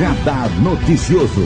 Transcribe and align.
Radar 0.00 0.48
Noticioso. 0.62 1.44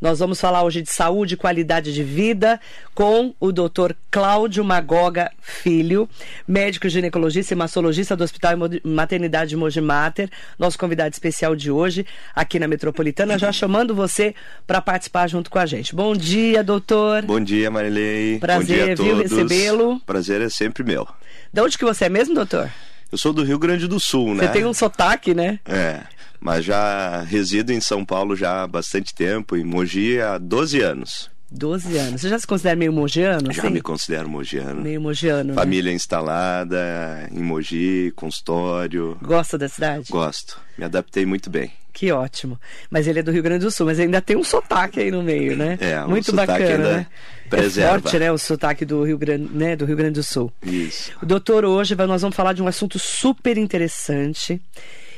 Nós 0.00 0.18
vamos 0.18 0.40
falar 0.40 0.64
hoje 0.64 0.80
de 0.80 0.90
saúde 0.90 1.34
e 1.34 1.36
qualidade 1.36 1.92
de 1.92 2.02
vida 2.02 2.58
com 2.94 3.34
o 3.38 3.52
Dr. 3.52 3.92
Cláudio 4.10 4.64
Magoga 4.64 5.30
Filho, 5.42 6.08
médico 6.48 6.88
ginecologista 6.88 7.52
e 7.52 7.56
mastologista 7.56 8.16
do 8.16 8.24
Hospital 8.24 8.52
e 8.54 8.88
Maternidade 8.88 9.54
Mogi 9.56 9.82
Mater, 9.82 10.30
nosso 10.58 10.78
convidado 10.78 11.12
especial 11.12 11.54
de 11.54 11.70
hoje 11.70 12.06
aqui 12.34 12.58
na 12.58 12.66
Metropolitana, 12.66 13.38
já 13.38 13.52
chamando 13.52 13.94
você 13.94 14.34
para 14.66 14.80
participar 14.80 15.28
junto 15.28 15.50
com 15.50 15.58
a 15.58 15.66
gente. 15.66 15.94
Bom 15.94 16.16
dia, 16.16 16.64
doutor. 16.64 17.20
Bom 17.26 17.40
dia, 17.40 17.70
Marilei. 17.70 18.38
Prazer, 18.38 18.96
viu, 18.96 19.18
recebê-lo. 19.18 20.00
Prazer 20.06 20.40
é 20.40 20.48
sempre 20.48 20.82
meu. 20.82 21.06
De 21.52 21.60
onde 21.60 21.76
que 21.76 21.84
você 21.84 22.06
é 22.06 22.08
mesmo, 22.08 22.34
doutor? 22.34 22.70
Eu 23.12 23.18
sou 23.18 23.30
do 23.30 23.44
Rio 23.44 23.58
Grande 23.58 23.86
do 23.86 24.00
Sul, 24.00 24.34
né? 24.34 24.46
Você 24.46 24.52
tem 24.52 24.64
um 24.64 24.72
sotaque, 24.72 25.34
né? 25.34 25.60
É, 25.66 26.00
mas 26.40 26.64
já 26.64 27.20
resido 27.20 27.70
em 27.70 27.78
São 27.78 28.06
Paulo 28.06 28.34
já 28.34 28.62
há 28.62 28.66
bastante 28.66 29.14
tempo, 29.14 29.54
em 29.54 29.62
Mogi 29.62 30.18
há 30.18 30.38
12 30.38 30.80
anos. 30.80 31.30
12 31.50 31.98
anos. 31.98 32.20
Você 32.22 32.30
já 32.30 32.38
se 32.38 32.46
considera 32.46 32.74
meio 32.74 32.90
mogiano? 32.90 33.52
Já 33.52 33.68
me 33.68 33.82
considero 33.82 34.26
mogiano. 34.28 34.80
Meio 34.80 34.98
mogiano. 34.98 35.50
Né? 35.50 35.54
Família 35.54 35.90
né? 35.90 35.96
instalada 35.96 37.28
em 37.30 37.42
Mogi, 37.42 38.10
consultório. 38.16 39.18
Gosta 39.20 39.58
da 39.58 39.68
cidade? 39.68 40.06
Gosto. 40.10 40.58
Me 40.78 40.84
adaptei 40.86 41.26
muito 41.26 41.50
bem. 41.50 41.70
Que 41.92 42.10
ótimo. 42.10 42.58
Mas 42.90 43.06
ele 43.06 43.18
é 43.18 43.22
do 43.22 43.30
Rio 43.30 43.42
Grande 43.42 43.64
do 43.64 43.70
Sul, 43.70 43.86
mas 43.86 44.00
ainda 44.00 44.20
tem 44.20 44.36
um 44.36 44.44
sotaque 44.44 45.00
aí 45.00 45.10
no 45.10 45.22
meio, 45.22 45.56
né? 45.56 45.78
É, 45.80 46.02
um 46.04 46.08
muito 46.08 46.32
bacana, 46.32 46.78
né? 46.78 47.06
Preserva. 47.50 47.98
É 47.98 48.00
forte, 48.00 48.18
né, 48.18 48.32
o 48.32 48.38
sotaque 48.38 48.84
do 48.84 49.04
Rio 49.04 49.18
Grande, 49.18 49.50
né, 49.52 49.76
do 49.76 49.84
Rio 49.84 49.96
Grande 49.96 50.14
do 50.14 50.22
Sul. 50.22 50.50
Isso. 50.62 51.12
O 51.22 51.26
doutor, 51.26 51.66
hoje 51.66 51.94
nós 51.94 52.22
vamos 52.22 52.34
falar 52.34 52.54
de 52.54 52.62
um 52.62 52.66
assunto 52.66 52.98
super 52.98 53.58
interessante 53.58 54.58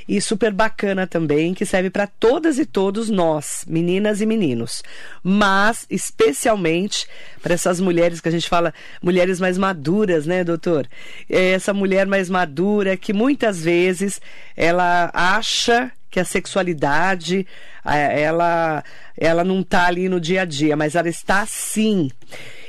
e 0.08 0.20
super 0.20 0.52
bacana 0.52 1.06
também, 1.06 1.54
que 1.54 1.64
serve 1.64 1.90
para 1.90 2.06
todas 2.06 2.58
e 2.58 2.66
todos 2.66 3.08
nós, 3.08 3.64
meninas 3.66 4.20
e 4.20 4.26
meninos. 4.26 4.82
Mas, 5.22 5.86
especialmente 5.88 7.06
para 7.42 7.54
essas 7.54 7.80
mulheres 7.80 8.20
que 8.20 8.28
a 8.28 8.32
gente 8.32 8.48
fala, 8.48 8.74
mulheres 9.02 9.40
mais 9.40 9.56
maduras, 9.56 10.26
né, 10.26 10.44
doutor? 10.44 10.86
É 11.28 11.52
essa 11.52 11.72
mulher 11.72 12.06
mais 12.06 12.28
madura 12.28 12.96
que 12.96 13.12
muitas 13.12 13.62
vezes 13.62 14.20
ela 14.56 15.10
acha 15.14 15.90
que 16.14 16.20
a 16.20 16.24
sexualidade 16.24 17.44
ela 17.84 18.84
ela 19.16 19.42
não 19.42 19.62
está 19.62 19.86
ali 19.86 20.08
no 20.08 20.20
dia 20.20 20.42
a 20.42 20.44
dia, 20.44 20.76
mas 20.76 20.94
ela 20.94 21.08
está 21.08 21.44
sim. 21.44 22.08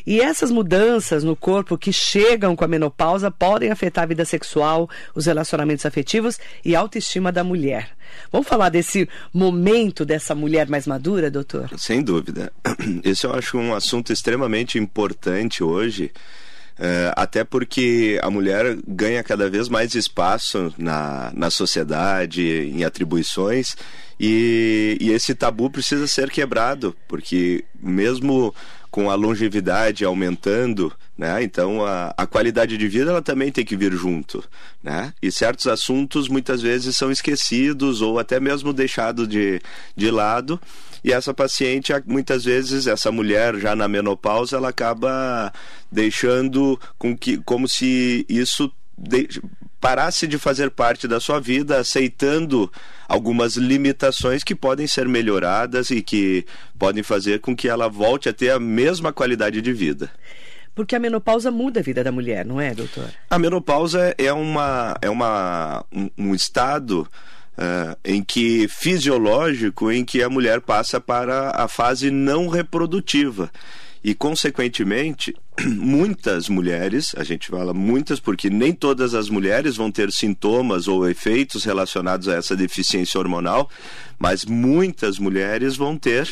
E 0.03 0.19
essas 0.19 0.49
mudanças 0.49 1.23
no 1.23 1.35
corpo 1.35 1.77
que 1.77 1.93
chegam 1.93 2.55
com 2.55 2.65
a 2.65 2.67
menopausa 2.67 3.29
podem 3.29 3.69
afetar 3.69 4.05
a 4.05 4.07
vida 4.07 4.25
sexual, 4.25 4.89
os 5.13 5.27
relacionamentos 5.27 5.85
afetivos 5.85 6.39
e 6.63 6.75
a 6.75 6.79
autoestima 6.79 7.31
da 7.31 7.43
mulher. 7.43 7.91
Vamos 8.31 8.47
falar 8.47 8.69
desse 8.69 9.07
momento 9.31 10.03
dessa 10.03 10.33
mulher 10.33 10.67
mais 10.67 10.87
madura, 10.87 11.29
doutor? 11.29 11.69
Sem 11.77 12.01
dúvida. 12.01 12.51
Esse 13.05 13.27
eu 13.27 13.33
acho 13.33 13.59
um 13.59 13.75
assunto 13.75 14.11
extremamente 14.11 14.79
importante 14.79 15.63
hoje. 15.63 16.11
Uh, 16.77 17.15
até 17.15 17.45
porque 17.45 18.19
a 18.21 18.29
mulher 18.29 18.77
ganha 18.85 19.23
cada 19.23 19.49
vez 19.49 19.69
mais 19.69 19.95
espaço 19.95 20.73
na, 20.77 21.31
na 21.33 21.49
sociedade, 21.49 22.43
em 22.43 22.83
atribuições, 22.83 23.75
e, 24.19 24.97
e 24.99 25.11
esse 25.11 25.33
tabu 25.33 25.69
precisa 25.69 26.05
ser 26.05 26.29
quebrado, 26.29 26.95
porque 27.07 27.63
mesmo 27.81 28.53
com 28.95 29.09
a 29.09 29.15
longevidade 29.15 30.05
aumentando, 30.05 30.89
né? 31.17 31.43
Então 31.43 31.85
a, 31.85 32.13
a 32.15 32.25
qualidade 32.25 32.77
de 32.77 32.87
vida 32.87 33.11
ela 33.11 33.21
também 33.21 33.51
tem 33.51 33.65
que 33.65 33.75
vir 33.75 33.91
junto, 33.91 34.41
né? 34.81 35.13
E 35.21 35.29
certos 35.29 35.67
assuntos 35.67 36.29
muitas 36.29 36.61
vezes 36.61 36.95
são 36.95 37.11
esquecidos 37.11 38.01
ou 38.01 38.17
até 38.17 38.39
mesmo 38.39 38.71
deixados 38.71 39.27
de, 39.27 39.61
de 39.97 40.09
lado. 40.09 40.57
E 41.05 41.13
essa 41.13 41.35
paciente, 41.35 41.93
muitas 42.07 42.45
vezes, 42.45 42.87
essa 42.87 43.11
mulher 43.11 43.55
já 43.57 43.75
na 43.75 43.87
menopausa, 43.87 44.57
ela 44.57 44.69
acaba 44.69 45.53
deixando 45.91 46.79
com 46.97 47.15
que, 47.15 47.37
como 47.37 47.67
se 47.67 48.25
isso 48.27 48.71
de, 48.97 49.29
parasse 49.79 50.25
de 50.25 50.39
fazer 50.39 50.71
parte 50.71 51.07
da 51.07 51.19
sua 51.19 51.39
vida, 51.39 51.77
aceitando 51.77 52.71
algumas 53.07 53.55
limitações 53.55 54.43
que 54.43 54.55
podem 54.55 54.87
ser 54.87 55.07
melhoradas 55.07 55.91
e 55.91 56.01
que 56.01 56.43
podem 56.75 57.03
fazer 57.03 57.39
com 57.39 57.55
que 57.55 57.69
ela 57.69 57.87
volte 57.87 58.27
a 58.27 58.33
ter 58.33 58.49
a 58.49 58.59
mesma 58.59 59.13
qualidade 59.13 59.61
de 59.61 59.73
vida. 59.73 60.09
Porque 60.73 60.95
a 60.95 60.99
menopausa 60.99 61.51
muda 61.51 61.81
a 61.81 61.83
vida 61.83 62.03
da 62.03 62.11
mulher, 62.11 62.43
não 62.43 62.59
é, 62.59 62.73
doutor? 62.73 63.07
A 63.29 63.37
menopausa 63.37 64.15
é, 64.17 64.33
uma, 64.33 64.95
é 65.03 65.09
uma, 65.09 65.85
um, 65.93 66.09
um 66.17 66.33
estado 66.33 67.07
Uh, 67.57 67.95
em 68.03 68.21
que 68.21 68.67
fisiológico 68.67 69.89
em 69.89 70.03
que 70.03 70.21
a 70.21 70.29
mulher 70.29 70.59
passa 70.59 70.99
para 70.99 71.51
a 71.51 71.69
fase 71.69 72.11
não 72.11 72.49
reprodutiva 72.49 73.49
e, 74.05 74.13
consequentemente, 74.13 75.35
muitas 75.65 76.47
mulheres, 76.47 77.15
a 77.17 77.23
gente 77.23 77.47
fala 77.47 77.73
muitas 77.73 78.19
porque 78.19 78.51
nem 78.51 78.71
todas 78.71 79.15
as 79.15 79.29
mulheres 79.29 79.77
vão 79.77 79.89
ter 79.89 80.11
sintomas 80.11 80.87
ou 80.87 81.09
efeitos 81.09 81.63
relacionados 81.63 82.27
a 82.27 82.35
essa 82.35 82.55
deficiência 82.55 83.19
hormonal, 83.19 83.67
mas 84.19 84.45
muitas 84.45 85.17
mulheres 85.17 85.75
vão 85.75 85.97
ter. 85.97 86.29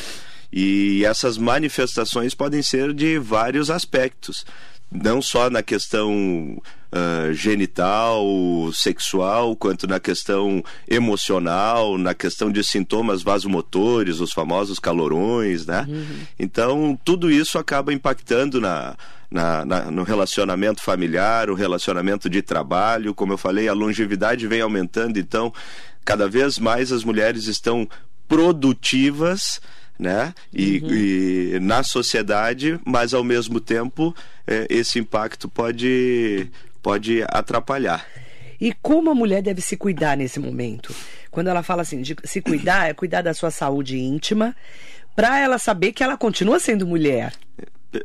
E 0.55 1.03
essas 1.03 1.35
manifestações 1.35 2.35
podem 2.35 2.61
ser 2.61 2.93
de 2.93 3.17
vários 3.17 3.71
aspectos 3.71 4.45
não 4.93 5.21
só 5.21 5.49
na 5.49 5.63
questão 5.63 6.61
uh, 6.93 7.33
genital, 7.33 8.25
sexual, 8.73 9.55
quanto 9.55 9.87
na 9.87 9.99
questão 9.99 10.63
emocional, 10.87 11.97
na 11.97 12.13
questão 12.13 12.51
de 12.51 12.63
sintomas 12.63 13.23
vasomotores, 13.23 14.19
os 14.19 14.31
famosos 14.31 14.79
calorões, 14.79 15.65
né? 15.65 15.85
Uhum. 15.89 16.19
Então, 16.39 16.99
tudo 17.03 17.31
isso 17.31 17.57
acaba 17.57 17.93
impactando 17.93 18.61
na, 18.61 18.95
na, 19.29 19.65
na, 19.65 19.91
no 19.91 20.03
relacionamento 20.03 20.81
familiar, 20.81 21.49
o 21.49 21.55
relacionamento 21.55 22.29
de 22.29 22.41
trabalho. 22.41 23.15
Como 23.15 23.33
eu 23.33 23.37
falei, 23.37 23.67
a 23.67 23.73
longevidade 23.73 24.47
vem 24.47 24.61
aumentando, 24.61 25.17
então, 25.17 25.51
cada 26.05 26.27
vez 26.29 26.59
mais 26.59 26.91
as 26.91 27.03
mulheres 27.03 27.47
estão 27.47 27.87
produtivas 28.27 29.59
né? 29.97 30.33
E, 30.51 30.79
uhum. 30.79 30.91
e, 30.91 31.59
na 31.59 31.83
sociedade, 31.83 32.79
mas 32.85 33.13
ao 33.13 33.23
mesmo 33.23 33.59
tempo 33.59 34.15
é, 34.45 34.67
esse 34.69 34.99
impacto 34.99 35.47
pode, 35.47 36.49
pode 36.81 37.23
atrapalhar. 37.27 38.05
E 38.59 38.73
como 38.81 39.09
a 39.09 39.15
mulher 39.15 39.41
deve 39.41 39.61
se 39.61 39.75
cuidar 39.75 40.15
nesse 40.15 40.39
momento? 40.39 40.95
Quando 41.29 41.47
ela 41.47 41.63
fala 41.63 41.81
assim, 41.81 42.01
de 42.01 42.15
se 42.23 42.41
cuidar, 42.41 42.89
é 42.89 42.93
cuidar 42.93 43.21
da 43.21 43.33
sua 43.33 43.51
saúde 43.51 43.97
íntima, 43.97 44.55
para 45.15 45.39
ela 45.39 45.57
saber 45.57 45.91
que 45.91 46.03
ela 46.03 46.17
continua 46.17 46.59
sendo 46.59 46.87
mulher. 46.87 47.33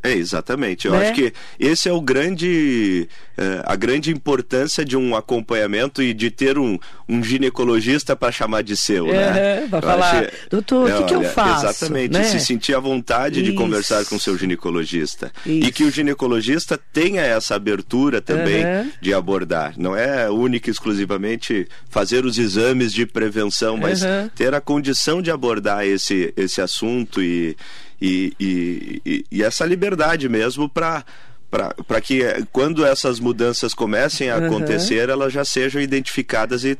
É, 0.02 0.12
exatamente. 0.12 0.86
Eu 0.86 0.92
né? 0.92 1.02
acho 1.02 1.14
que 1.14 1.32
esse 1.58 1.88
é 1.88 1.92
o 1.92 2.00
grande, 2.00 3.08
é, 3.36 3.62
a 3.64 3.76
grande 3.76 4.10
importância 4.10 4.84
de 4.84 4.96
um 4.96 5.14
acompanhamento 5.16 6.02
e 6.02 6.12
de 6.12 6.30
ter 6.30 6.58
um, 6.58 6.78
um 7.08 7.22
ginecologista 7.22 8.14
para 8.14 8.30
chamar 8.30 8.62
de 8.62 8.76
seu, 8.76 9.06
né? 9.06 9.66
Para 9.68 9.82
falar, 9.82 10.24
acho, 10.24 10.30
doutor, 10.50 10.90
o 10.90 10.96
que, 10.98 11.04
que, 11.04 11.14
eu 11.14 11.24
faço? 11.24 11.66
Exatamente, 11.66 12.12
né? 12.12 12.24
se 12.24 12.40
sentir 12.40 12.74
à 12.74 12.80
vontade 12.80 13.40
Isso. 13.40 13.50
de 13.50 13.56
conversar 13.56 14.04
com 14.04 14.18
seu 14.18 14.36
ginecologista. 14.36 15.32
Isso. 15.44 15.68
E 15.68 15.72
que 15.72 15.84
o 15.84 15.90
ginecologista 15.90 16.78
tenha 16.92 17.22
essa 17.22 17.54
abertura 17.54 18.20
também 18.20 18.64
uhum. 18.64 18.90
de 19.00 19.14
abordar. 19.14 19.74
Não 19.76 19.96
é 19.96 20.30
única 20.30 20.68
e 20.68 20.72
exclusivamente 20.72 21.66
fazer 21.88 22.24
os 22.24 22.38
exames 22.38 22.92
de 22.92 23.06
prevenção, 23.06 23.76
mas 23.76 24.02
uhum. 24.02 24.28
ter 24.34 24.54
a 24.54 24.60
condição 24.60 25.22
de 25.22 25.30
abordar 25.30 25.86
esse, 25.86 26.32
esse 26.36 26.60
assunto 26.60 27.22
e 27.22 27.56
e, 28.00 28.32
e, 28.38 29.24
e, 29.30 29.42
essa 29.42 29.64
liberdade 29.64 30.28
mesmo 30.28 30.68
para 30.68 31.04
para 31.50 32.00
que 32.00 32.22
eh, 32.22 32.42
quando 32.52 32.84
essas 32.84 33.18
mudanças 33.18 33.72
comecem 33.72 34.28
a 34.30 34.36
uhum. 34.36 34.46
acontecer, 34.46 35.08
elas 35.08 35.32
já 35.32 35.46
sejam 35.46 35.80
identificadas 35.80 36.62
e, 36.62 36.76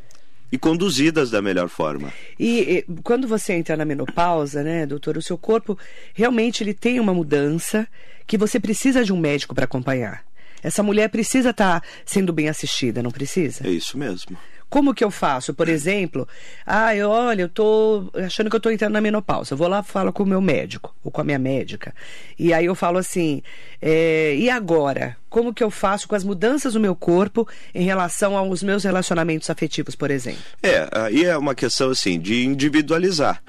e 0.53 0.59
conduzidas 0.59 1.31
da 1.31 1.41
melhor 1.41 1.71
forma. 1.71 2.13
E, 2.39 2.85
e, 2.87 3.03
quando 3.03 3.27
você 3.27 3.55
entra 3.55 3.79
na 3.79 3.87
menopausa, 3.87 4.63
né, 4.63 4.85
doutor, 4.85 5.17
o 5.17 5.23
seu 5.23 5.39
corpo 5.39 5.79
realmente 6.13 6.63
ele 6.63 6.75
tem 6.75 7.01
uma 7.01 7.15
mudança 7.15 7.89
que 8.27 8.37
você 8.37 8.61
precisa 8.61 9.03
de 9.03 9.11
um 9.11 9.19
médico 9.19 9.55
para 9.55 9.65
acompanhar. 9.65 10.23
Essa 10.63 10.83
mulher 10.83 11.09
precisa 11.09 11.51
estar 11.51 11.81
tá 11.81 11.87
sendo 12.05 12.33
bem 12.33 12.49
assistida, 12.49 13.03
não 13.03 13.11
precisa? 13.11 13.67
É 13.67 13.71
isso 13.71 13.97
mesmo. 13.97 14.37
Como 14.69 14.95
que 14.95 15.03
eu 15.03 15.11
faço? 15.11 15.55
Por 15.55 15.69
exemplo, 15.69 16.29
ah, 16.67 16.95
eu, 16.95 17.09
olha, 17.09 17.43
eu 17.43 17.49
tô 17.49 18.11
achando 18.15 18.51
que 18.51 18.57
eu 18.57 18.61
tô 18.61 18.71
entrando 18.71 18.93
na 18.93 19.01
menopausa. 19.01 19.55
Eu 19.55 19.59
vou 19.59 19.69
lá 19.69 19.83
falo 19.83 20.13
com 20.13 20.23
o 20.23 20.27
meu 20.27 20.41
médico, 20.41 20.95
ou 21.03 21.11
com 21.11 21.21
a 21.21 21.25
minha 21.25 21.39
médica. 21.39 21.95
E 22.39 22.53
aí 22.53 22.67
eu 22.67 22.75
falo 22.75 22.99
assim, 22.99 23.43
é, 23.81 24.35
e 24.37 24.51
agora? 24.51 25.17
Como 25.31 25.53
que 25.53 25.63
eu 25.63 25.71
faço 25.71 26.09
com 26.09 26.15
as 26.15 26.25
mudanças 26.25 26.75
no 26.75 26.81
meu 26.81 26.95
corpo 26.95 27.47
em 27.75 27.85
relação 27.85 28.37
aos 28.37 28.63
meus 28.63 28.85
relacionamentos 28.85 29.49
afetivos, 29.51 29.95
por 29.95 30.11
exemplo? 30.11 30.41
É, 30.63 30.89
aí 30.93 31.25
é 31.25 31.37
uma 31.37 31.55
questão 31.55 31.91
assim, 31.91 32.19
de 32.19 32.45
individualizar. 32.45 33.43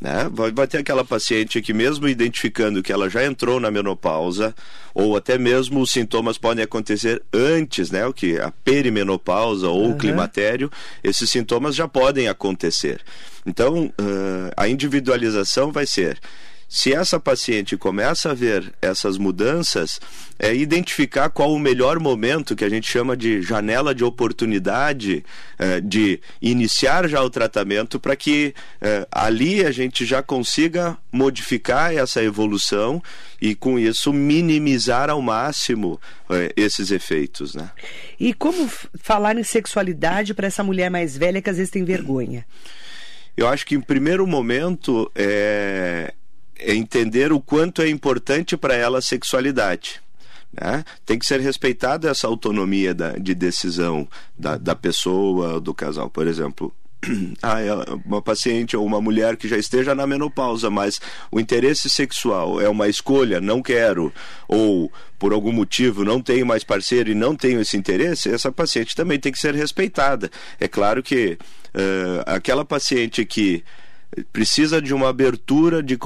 Né? 0.00 0.30
Vai, 0.32 0.50
vai 0.50 0.66
ter 0.66 0.78
aquela 0.78 1.04
paciente 1.04 1.60
que, 1.60 1.74
mesmo 1.74 2.08
identificando 2.08 2.82
que 2.82 2.90
ela 2.90 3.10
já 3.10 3.24
entrou 3.24 3.60
na 3.60 3.70
menopausa, 3.70 4.54
ou 4.94 5.16
até 5.16 5.36
mesmo 5.36 5.80
os 5.80 5.90
sintomas 5.90 6.38
podem 6.38 6.64
acontecer 6.64 7.22
antes, 7.32 7.90
né? 7.90 8.06
O 8.06 8.12
que 8.12 8.38
a 8.40 8.50
perimenopausa 8.50 9.68
ou 9.68 9.84
uhum. 9.84 9.92
o 9.92 9.98
climatério, 9.98 10.70
esses 11.04 11.28
sintomas 11.28 11.74
já 11.74 11.86
podem 11.86 12.28
acontecer. 12.28 13.02
Então, 13.44 13.86
uh, 13.86 14.52
a 14.56 14.68
individualização 14.68 15.70
vai 15.70 15.86
ser 15.86 16.18
se 16.72 16.94
essa 16.94 17.18
paciente 17.18 17.76
começa 17.76 18.30
a 18.30 18.34
ver 18.34 18.72
essas 18.80 19.18
mudanças, 19.18 20.00
é 20.38 20.54
identificar 20.54 21.28
qual 21.28 21.52
o 21.52 21.58
melhor 21.58 21.98
momento, 21.98 22.54
que 22.54 22.64
a 22.64 22.68
gente 22.68 22.88
chama 22.88 23.16
de 23.16 23.42
janela 23.42 23.92
de 23.92 24.04
oportunidade, 24.04 25.24
é, 25.58 25.80
de 25.80 26.20
iniciar 26.40 27.08
já 27.08 27.20
o 27.24 27.28
tratamento, 27.28 27.98
para 27.98 28.14
que 28.14 28.54
é, 28.80 29.04
ali 29.10 29.66
a 29.66 29.72
gente 29.72 30.06
já 30.06 30.22
consiga 30.22 30.96
modificar 31.10 31.92
essa 31.92 32.22
evolução 32.22 33.02
e, 33.42 33.52
com 33.56 33.76
isso, 33.76 34.12
minimizar 34.12 35.10
ao 35.10 35.20
máximo 35.20 36.00
é, 36.30 36.52
esses 36.56 36.92
efeitos. 36.92 37.52
Né? 37.52 37.68
E 38.18 38.32
como 38.32 38.70
falar 39.02 39.36
em 39.36 39.42
sexualidade 39.42 40.34
para 40.34 40.46
essa 40.46 40.62
mulher 40.62 40.88
mais 40.88 41.18
velha 41.18 41.42
que 41.42 41.50
às 41.50 41.56
vezes 41.56 41.72
tem 41.72 41.82
vergonha? 41.82 42.46
Eu 43.36 43.48
acho 43.48 43.66
que, 43.66 43.74
em 43.74 43.80
primeiro 43.80 44.24
momento, 44.24 45.10
é, 45.16 46.12
é 46.12 46.19
entender 46.66 47.32
o 47.32 47.40
quanto 47.40 47.82
é 47.82 47.88
importante 47.88 48.56
para 48.56 48.74
ela 48.74 48.98
a 48.98 49.02
sexualidade. 49.02 50.00
Né? 50.52 50.84
Tem 51.06 51.18
que 51.18 51.26
ser 51.26 51.40
respeitada 51.40 52.10
essa 52.10 52.26
autonomia 52.26 52.92
da, 52.92 53.12
de 53.12 53.34
decisão 53.34 54.08
da, 54.38 54.56
da 54.56 54.74
pessoa, 54.74 55.60
do 55.60 55.72
casal. 55.72 56.10
Por 56.10 56.26
exemplo, 56.26 56.74
ah, 57.42 57.60
é 57.60 57.72
uma 58.04 58.20
paciente 58.20 58.76
ou 58.76 58.84
uma 58.84 59.00
mulher 59.00 59.36
que 59.36 59.48
já 59.48 59.56
esteja 59.56 59.94
na 59.94 60.06
menopausa, 60.06 60.68
mas 60.68 61.00
o 61.30 61.40
interesse 61.40 61.88
sexual 61.88 62.60
é 62.60 62.68
uma 62.68 62.88
escolha, 62.88 63.40
não 63.40 63.62
quero, 63.62 64.12
ou 64.46 64.92
por 65.18 65.32
algum 65.32 65.52
motivo 65.52 66.04
não 66.04 66.20
tenho 66.20 66.46
mais 66.46 66.64
parceiro 66.64 67.10
e 67.10 67.14
não 67.14 67.34
tenho 67.34 67.60
esse 67.60 67.76
interesse, 67.76 68.30
essa 68.30 68.50
paciente 68.50 68.94
também 68.94 69.18
tem 69.18 69.32
que 69.32 69.38
ser 69.38 69.54
respeitada. 69.54 70.30
É 70.58 70.68
claro 70.68 71.02
que 71.02 71.38
uh, 71.74 72.22
aquela 72.26 72.64
paciente 72.64 73.24
que 73.24 73.64
precisa 74.32 74.80
de 74.80 74.94
uma 74.94 75.08
abertura 75.08 75.82
de, 75.82 75.98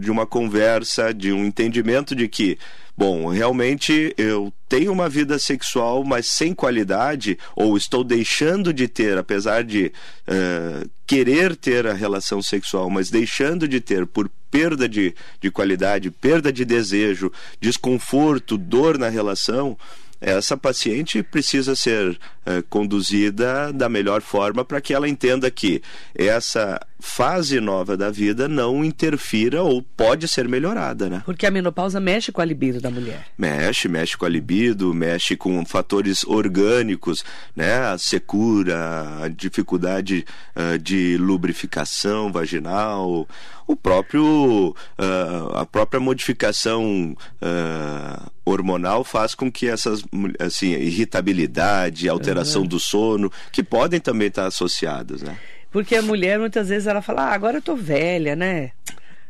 de 0.00 0.10
uma 0.10 0.26
conversa, 0.26 1.12
de 1.12 1.32
um 1.32 1.44
entendimento 1.44 2.14
de 2.14 2.28
que, 2.28 2.58
bom, 2.96 3.26
realmente 3.28 4.14
eu 4.16 4.52
tenho 4.68 4.92
uma 4.92 5.08
vida 5.08 5.38
sexual, 5.38 6.04
mas 6.04 6.26
sem 6.26 6.54
qualidade, 6.54 7.38
ou 7.54 7.76
estou 7.76 8.04
deixando 8.04 8.72
de 8.72 8.88
ter, 8.88 9.18
apesar 9.18 9.64
de 9.64 9.92
uh, 10.26 10.88
querer 11.06 11.56
ter 11.56 11.86
a 11.86 11.94
relação 11.94 12.42
sexual, 12.42 12.90
mas 12.90 13.10
deixando 13.10 13.66
de 13.66 13.80
ter 13.80 14.06
por 14.06 14.30
perda 14.50 14.88
de, 14.88 15.14
de 15.40 15.50
qualidade, 15.50 16.10
perda 16.10 16.52
de 16.52 16.64
desejo, 16.64 17.30
desconforto, 17.60 18.56
dor 18.56 18.98
na 18.98 19.08
relação 19.08 19.76
essa 20.20 20.56
paciente 20.56 21.22
precisa 21.22 21.76
ser 21.76 22.18
é, 22.44 22.62
conduzida 22.62 23.72
da 23.72 23.88
melhor 23.88 24.20
forma 24.20 24.64
para 24.64 24.80
que 24.80 24.92
ela 24.92 25.08
entenda 25.08 25.50
que 25.50 25.80
essa 26.14 26.80
fase 27.00 27.60
nova 27.60 27.96
da 27.96 28.10
vida 28.10 28.48
não 28.48 28.84
interfira 28.84 29.62
ou 29.62 29.82
pode 29.82 30.26
ser 30.26 30.48
melhorada, 30.48 31.08
né? 31.08 31.22
Porque 31.24 31.46
a 31.46 31.50
menopausa 31.50 32.00
mexe 32.00 32.32
com 32.32 32.40
a 32.40 32.44
libido 32.44 32.80
da 32.80 32.90
mulher. 32.90 33.26
Mexe, 33.36 33.88
mexe 33.88 34.16
com 34.16 34.24
a 34.24 34.28
libido, 34.28 34.92
mexe 34.92 35.36
com 35.36 35.64
fatores 35.64 36.24
orgânicos, 36.24 37.24
né? 37.54 37.78
A 37.92 37.98
secura, 37.98 39.22
a 39.22 39.28
dificuldade 39.28 40.24
uh, 40.56 40.78
de 40.78 41.16
lubrificação 41.18 42.32
vaginal, 42.32 43.28
o 43.66 43.76
próprio 43.76 44.74
uh, 44.98 45.56
a 45.56 45.66
própria 45.66 46.00
modificação 46.00 47.16
uh, 47.42 48.30
hormonal 48.44 49.04
faz 49.04 49.34
com 49.34 49.52
que 49.52 49.68
essas 49.68 50.02
assim 50.40 50.72
irritabilidade, 50.72 52.08
alteração 52.08 52.62
uhum. 52.62 52.68
do 52.68 52.80
sono, 52.80 53.30
que 53.52 53.62
podem 53.62 54.00
também 54.00 54.28
estar 54.28 54.46
associadas, 54.46 55.22
né? 55.22 55.38
Porque 55.70 55.94
a 55.94 56.02
mulher 56.02 56.38
muitas 56.38 56.68
vezes 56.68 56.86
ela 56.86 57.02
fala: 57.02 57.24
ah, 57.24 57.34
agora 57.34 57.58
eu 57.58 57.62
tô 57.62 57.76
velha, 57.76 58.34
né? 58.34 58.72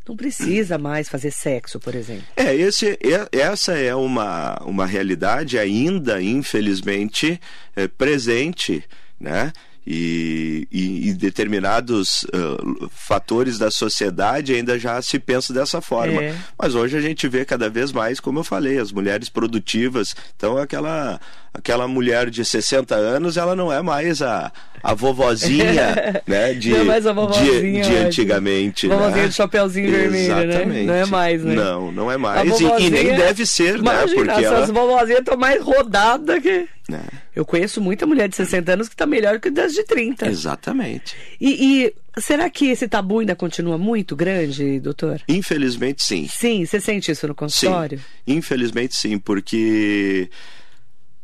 Não 0.09 0.17
precisa 0.17 0.79
mais 0.79 1.07
fazer 1.07 1.31
sexo, 1.31 1.79
por 1.79 1.95
exemplo. 1.95 2.25
É, 2.35 2.55
esse, 2.55 2.99
é, 3.03 3.29
essa 3.31 3.73
é 3.73 3.95
uma, 3.95 4.57
uma 4.65 4.87
realidade 4.87 5.59
ainda, 5.59 6.23
infelizmente, 6.23 7.39
é, 7.77 7.87
presente, 7.87 8.83
né? 9.21 9.53
e, 9.91 10.69
e, 10.71 11.09
e 11.09 11.15
determinados 11.15 12.25
uh, 12.25 12.91
fatores 12.91 13.57
da 13.57 13.71
sociedade 13.71 14.53
ainda 14.53 14.79
já 14.79 15.01
se 15.01 15.19
pensa 15.19 15.51
dessa 15.55 15.81
forma. 15.81 16.23
É. 16.23 16.37
Mas 16.59 16.75
hoje 16.75 16.99
a 16.99 17.01
gente 17.01 17.27
vê 17.27 17.43
cada 17.43 17.71
vez 17.71 17.91
mais, 17.91 18.21
como 18.21 18.41
eu 18.41 18.45
falei, 18.45 18.79
as 18.79 18.93
mulheres 18.93 19.31
produtivas. 19.31 20.15
Então, 20.37 20.59
aquela, 20.59 21.19
aquela 21.53 21.89
mulher 21.89 22.31
de 22.31 22.45
60 22.45 22.95
anos, 22.95 23.37
ela 23.37 23.57
não 23.57 23.73
é 23.73 23.83
mais 23.83 24.23
a, 24.23 24.53
a 24.83 24.95
vovozinha, 24.95 26.23
né? 26.27 26.55
De, 26.55 26.71
não 26.71 26.81
é 26.81 26.85
mais 26.85 27.07
a 27.07 27.13
vovozinha, 27.13 27.83
de, 27.83 27.89
de 27.89 27.97
antigamente. 27.97 28.87
Vovozinha 28.87 29.23
né? 29.23 29.29
de 29.29 29.35
chapeuzinho 29.35 29.91
vermelho, 29.91 30.47
né? 30.47 30.83
Não 30.85 30.95
é 30.95 31.07
mais, 31.07 31.45
né? 31.45 31.55
Não, 31.55 31.93
não 31.93 32.11
é 32.11 32.17
mais. 32.17 32.49
Vovozinha... 32.49 32.79
E, 32.79 32.87
e, 32.87 32.91
nem 32.91 33.17
deve 33.17 33.45
ser, 33.45 33.75
né? 33.75 33.79
Imagina, 33.81 34.25
né? 34.25 34.33
Porque 34.33 34.45
essas 34.45 34.71
ela... 34.71 34.73
vovozinhas 34.73 35.21
estão 35.21 35.37
mais 35.37 35.63
rodadas 35.63 36.41
que... 36.41 36.69
É. 36.91 37.01
Eu 37.37 37.45
conheço 37.45 37.81
muita 37.81 38.07
mulher 38.07 38.29
de 38.29 38.35
60 38.35 38.73
anos 38.73 38.89
que 38.89 38.95
está 38.95 39.07
melhor 39.07 39.39
que 39.39 39.51
das 39.51 39.73
de 39.73 39.85
30. 39.85 40.27
Exatamente. 40.27 41.15
E, 41.39 41.85
e, 41.85 42.21
será 42.21 42.49
que 42.49 42.71
esse 42.71 42.89
tabu 42.89 43.21
ainda 43.21 43.37
continua 43.37 43.77
muito 43.77 44.17
grande, 44.17 44.81
doutor? 44.81 45.21
Infelizmente, 45.29 46.03
sim. 46.03 46.27
Sim, 46.29 46.65
você 46.65 46.81
sente 46.81 47.13
isso 47.13 47.29
no 47.29 47.35
consultório? 47.35 47.99
Sim. 47.99 48.05
Infelizmente, 48.37 48.97
sim, 48.97 49.19
porque. 49.19 50.31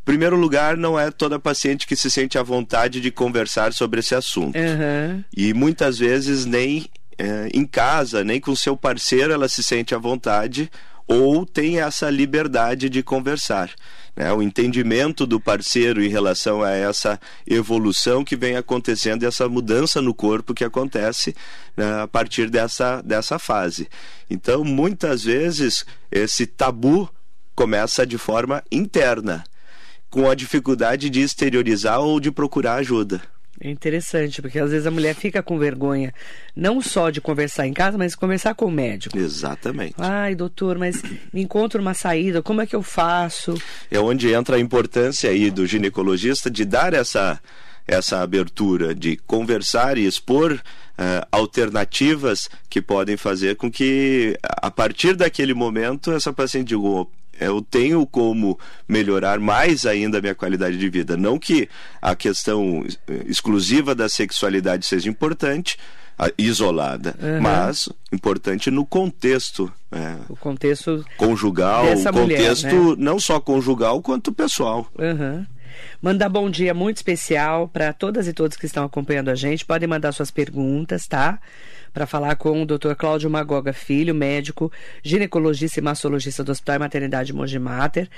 Primeiro 0.05 0.37
lugar, 0.37 0.77
não 0.77 0.99
é 0.99 1.11
toda 1.11 1.39
paciente 1.39 1.87
que 1.87 1.97
se 1.97 2.11
sente 2.11 2.37
à 2.37 2.43
vontade 2.43 3.01
de 3.01 3.11
conversar 3.11 3.73
sobre 3.73 4.01
esse 4.01 4.15
assunto. 4.15 4.57
Uhum. 4.57 5.25
E 5.35 5.55
muitas 5.55 5.99
vezes 5.99 6.45
nem 6.45 6.87
é, 7.19 7.49
em 7.55 7.65
casa, 7.65 8.23
nem 8.23 8.41
com 8.41 8.55
seu 8.55 8.77
parceiro 8.77 9.33
ela 9.33 9.49
se 9.49 9.63
sente 9.63 9.95
à 9.95 9.99
vontade 9.99 10.71
ou 11.07 11.45
tem 11.45 11.81
essa 11.81 12.09
liberdade 12.11 12.89
de 12.89 13.03
conversar. 13.03 13.71
Né? 14.17 14.33
O 14.33 14.43
entendimento 14.43 15.27
do 15.27 15.41
parceiro 15.41 16.03
em 16.03 16.09
relação 16.09 16.63
a 16.63 16.71
essa 16.71 17.21
evolução 17.47 18.25
que 18.25 18.37
vem 18.37 18.57
acontecendo, 18.57 19.25
essa 19.25 19.49
mudança 19.49 20.01
no 20.01 20.15
corpo 20.15 20.55
que 20.55 20.65
acontece 20.65 21.35
né, 21.77 22.03
a 22.03 22.09
partir 22.09 22.49
dessa, 22.49 23.03
dessa 23.03 23.39
fase. 23.39 23.89
Então, 24.31 24.65
muitas 24.65 25.25
vezes, 25.25 25.85
esse 26.11 26.47
tabu 26.47 27.09
começa 27.55 28.07
de 28.07 28.19
forma 28.19 28.63
interna, 28.71 29.45
com 30.15 30.31
a 30.31 30.35
dificuldade 30.37 31.11
de 31.11 31.23
exteriorizar 31.23 31.99
ou 31.99 32.21
de 32.21 32.31
procurar 32.31 32.75
ajuda. 32.75 33.21
É 33.61 33.69
interessante, 33.69 34.41
porque 34.41 34.61
às 34.61 34.71
vezes 34.71 34.87
a 34.87 34.91
mulher 34.93 35.13
fica 35.13 35.43
com 35.43 35.59
vergonha, 35.59 36.15
não 36.55 36.81
só 36.81 37.11
de 37.11 37.21
conversar 37.21 37.67
em 37.67 37.73
casa, 37.73 37.99
mas 37.99 38.13
de 38.13 38.19
conversar 38.19 38.55
com 38.55 38.67
o 38.67 38.71
médico. 38.71 39.19
Exatamente. 39.19 39.97
Ai, 39.99 40.37
doutor, 40.37 40.79
mas 40.79 41.03
me 41.33 41.43
encontro 41.43 41.83
uma 41.83 41.95
saída, 41.95 42.41
como 42.41 42.61
é 42.61 42.67
que 42.67 42.77
eu 42.77 42.83
faço? 42.83 43.61
É 43.91 43.99
onde 43.99 44.33
entra 44.33 44.55
a 44.55 44.61
importância 44.61 45.29
aí 45.29 45.51
do 45.51 45.67
ginecologista 45.67 46.49
de 46.49 46.65
dar 46.65 46.95
essa, 46.95 47.41
essa 47.85 48.21
abertura, 48.21 48.95
de 48.95 49.17
conversar 49.17 49.99
e 49.99 50.07
expor 50.07 50.53
uh, 50.53 51.27
alternativas 51.33 52.49
que 52.71 52.81
podem 52.81 53.17
fazer 53.17 53.57
com 53.57 53.69
que, 53.69 54.39
a 54.43 54.71
partir 54.71 55.17
daquele 55.17 55.55
momento, 55.55 56.13
essa 56.13 56.33
paciente 56.33 56.69
diga, 56.69 57.05
eu 57.41 57.61
tenho 57.63 58.07
como 58.07 58.59
melhorar 58.89 59.39
mais 59.39 59.87
ainda 59.87 60.19
a 60.19 60.21
minha 60.21 60.35
qualidade 60.35 60.77
de 60.77 60.89
vida. 60.89 61.17
Não 61.17 61.39
que 61.39 61.69
a 62.01 62.15
questão 62.15 62.85
eh, 63.09 63.25
exclusiva 63.27 63.95
da 63.95 64.09
sexualidade 64.09 64.87
seja 64.87 65.09
importante, 65.09 65.77
isolada, 66.39 67.15
uhum. 67.21 67.41
mas 67.41 67.89
importante 68.13 68.71
no 68.71 68.87
contexto. 68.87 69.73
É, 69.91 70.17
o 70.29 70.37
contexto 70.37 71.05
conjugal, 71.17 71.85
o 71.87 72.03
contexto 72.05 72.67
mulher, 72.67 72.97
né? 72.97 72.97
não 72.99 73.19
só 73.19 73.41
conjugal 73.41 74.01
quanto 74.01 74.33
pessoal. 74.33 74.87
Uhum. 74.97 75.45
Mandar 76.01 76.29
bom 76.29 76.49
dia 76.49 76.73
muito 76.73 76.99
especial 76.99 77.67
para 77.69 77.93
todas 77.93 78.29
e 78.29 78.33
todos 78.33 78.57
que 78.57 78.67
estão 78.67 78.85
acompanhando 78.85 79.29
a 79.31 79.35
gente. 79.35 79.65
Podem 79.65 79.89
mandar 79.89 80.13
suas 80.13 80.31
perguntas, 80.31 81.07
tá? 81.07 81.41
Para 81.95 82.07
falar 82.07 82.35
com 82.35 82.61
o 82.61 82.67
Dr. 82.67 82.95
Cláudio 82.99 83.31
Magoga 83.31 83.73
Filho, 83.73 84.13
médico, 84.13 84.71
ginecologista 85.01 85.79
e 85.79 85.83
mastologista 85.83 86.43
do 86.43 86.51
Hospital 86.51 86.75
e 86.75 86.79
Maternidade 86.81 87.33
Mogi 87.33 87.59
Mater. 87.59 88.11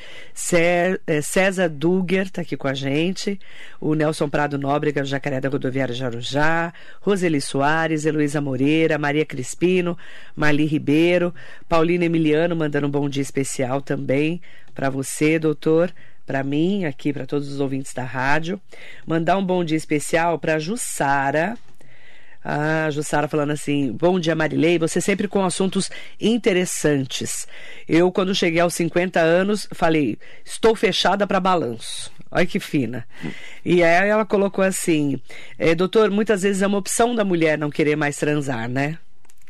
É, 1.06 1.20
César 1.20 1.68
Duger 1.68 2.22
está 2.22 2.40
aqui 2.40 2.56
com 2.56 2.66
a 2.66 2.72
gente. 2.72 3.38
O 3.78 3.94
Nelson 3.94 4.30
Prado 4.30 4.56
Nóbrega, 4.56 5.04
Jacaré 5.04 5.42
da 5.42 5.50
Rodoviária 5.50 5.94
Jarujá. 5.94 6.72
Roseli 7.02 7.40
Soares, 7.40 8.06
Heloísa 8.06 8.40
Moreira, 8.40 8.96
Maria 8.96 9.26
Crispino, 9.26 9.96
Marli 10.34 10.64
Ribeiro. 10.64 11.34
Paulina 11.68 12.06
Emiliano 12.06 12.56
mandando 12.56 12.86
um 12.86 12.90
bom 12.90 13.10
dia 13.10 13.22
especial 13.22 13.82
também 13.82 14.40
para 14.74 14.88
você, 14.88 15.38
doutor 15.38 15.92
para 16.26 16.42
mim, 16.42 16.84
aqui 16.84 17.12
para 17.12 17.24
todos 17.24 17.50
os 17.50 17.60
ouvintes 17.60 17.94
da 17.94 18.02
rádio. 18.02 18.60
Mandar 19.06 19.38
um 19.38 19.44
bom 19.44 19.62
dia 19.62 19.76
especial 19.76 20.38
para 20.40 20.58
Jussara, 20.58 21.56
Ah, 22.48 22.88
Jussara 22.92 23.26
falando 23.26 23.50
assim: 23.50 23.90
Bom 23.90 24.20
dia, 24.20 24.36
Marilei. 24.36 24.78
Você 24.78 25.00
sempre 25.00 25.26
com 25.26 25.44
assuntos 25.44 25.90
interessantes. 26.20 27.48
Eu, 27.88 28.12
quando 28.12 28.32
cheguei 28.36 28.60
aos 28.60 28.72
50 28.74 29.18
anos, 29.18 29.66
falei: 29.72 30.16
Estou 30.44 30.76
fechada 30.76 31.26
para 31.26 31.40
balanço. 31.40 32.08
Olha 32.30 32.46
que 32.46 32.60
fina. 32.60 33.04
E 33.64 33.82
aí 33.82 34.08
ela 34.08 34.24
colocou 34.24 34.62
assim: 34.62 35.20
é, 35.58 35.74
Doutor, 35.74 36.08
muitas 36.08 36.42
vezes 36.42 36.62
é 36.62 36.68
uma 36.68 36.78
opção 36.78 37.16
da 37.16 37.24
mulher 37.24 37.58
não 37.58 37.68
querer 37.68 37.96
mais 37.96 38.16
transar, 38.16 38.68
né? 38.68 38.96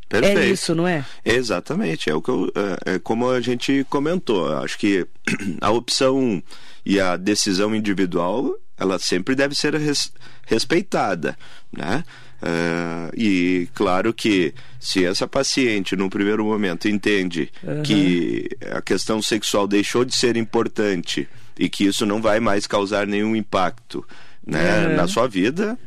Perfeito. 0.09 0.38
É 0.38 0.47
isso, 0.47 0.75
não 0.75 0.88
é? 0.88 1.05
Exatamente. 1.23 2.09
É 2.09 2.15
o 2.15 2.23
que 2.23 2.31
eu, 2.31 2.50
é, 2.87 2.95
é 2.95 2.99
como 2.99 3.29
a 3.29 3.43
gente 3.43 3.85
comentou. 3.91 4.57
Acho 4.57 4.79
que 4.79 5.07
a 5.61 5.71
opção 5.71 6.43
e 6.83 6.99
a 6.99 7.15
decisão 7.19 7.75
individual 7.75 8.57
ela 8.79 8.99
sempre 8.99 9.35
deve 9.35 9.55
ser 9.55 9.75
res, 9.75 10.12
respeitada, 10.47 11.37
né? 11.71 12.03
Uh, 12.43 13.11
e 13.16 13.69
claro 13.75 14.12
que 14.12 14.52
se 14.78 15.05
essa 15.05 15.26
paciente, 15.26 15.97
no 15.97 16.11
primeiro 16.11 16.45
momento, 16.45 16.88
entende 16.88 17.50
uhum. 17.62 17.83
que 17.83 18.49
a 18.73 18.83
questão 18.83 19.23
sexual 19.23 19.66
deixou 19.66 20.05
de 20.05 20.14
ser 20.14 20.37
importante 20.37 21.28
e 21.59 21.69
que 21.69 21.85
isso 21.85 22.05
não 22.05 22.21
vai 22.21 22.38
mais 22.38 22.66
causar 22.66 23.07
nenhum 23.07 23.35
impacto 23.35 24.07
né, 24.47 24.88
uhum. 24.88 24.97
na 24.97 25.09
sua 25.09 25.26
vida, 25.26 25.78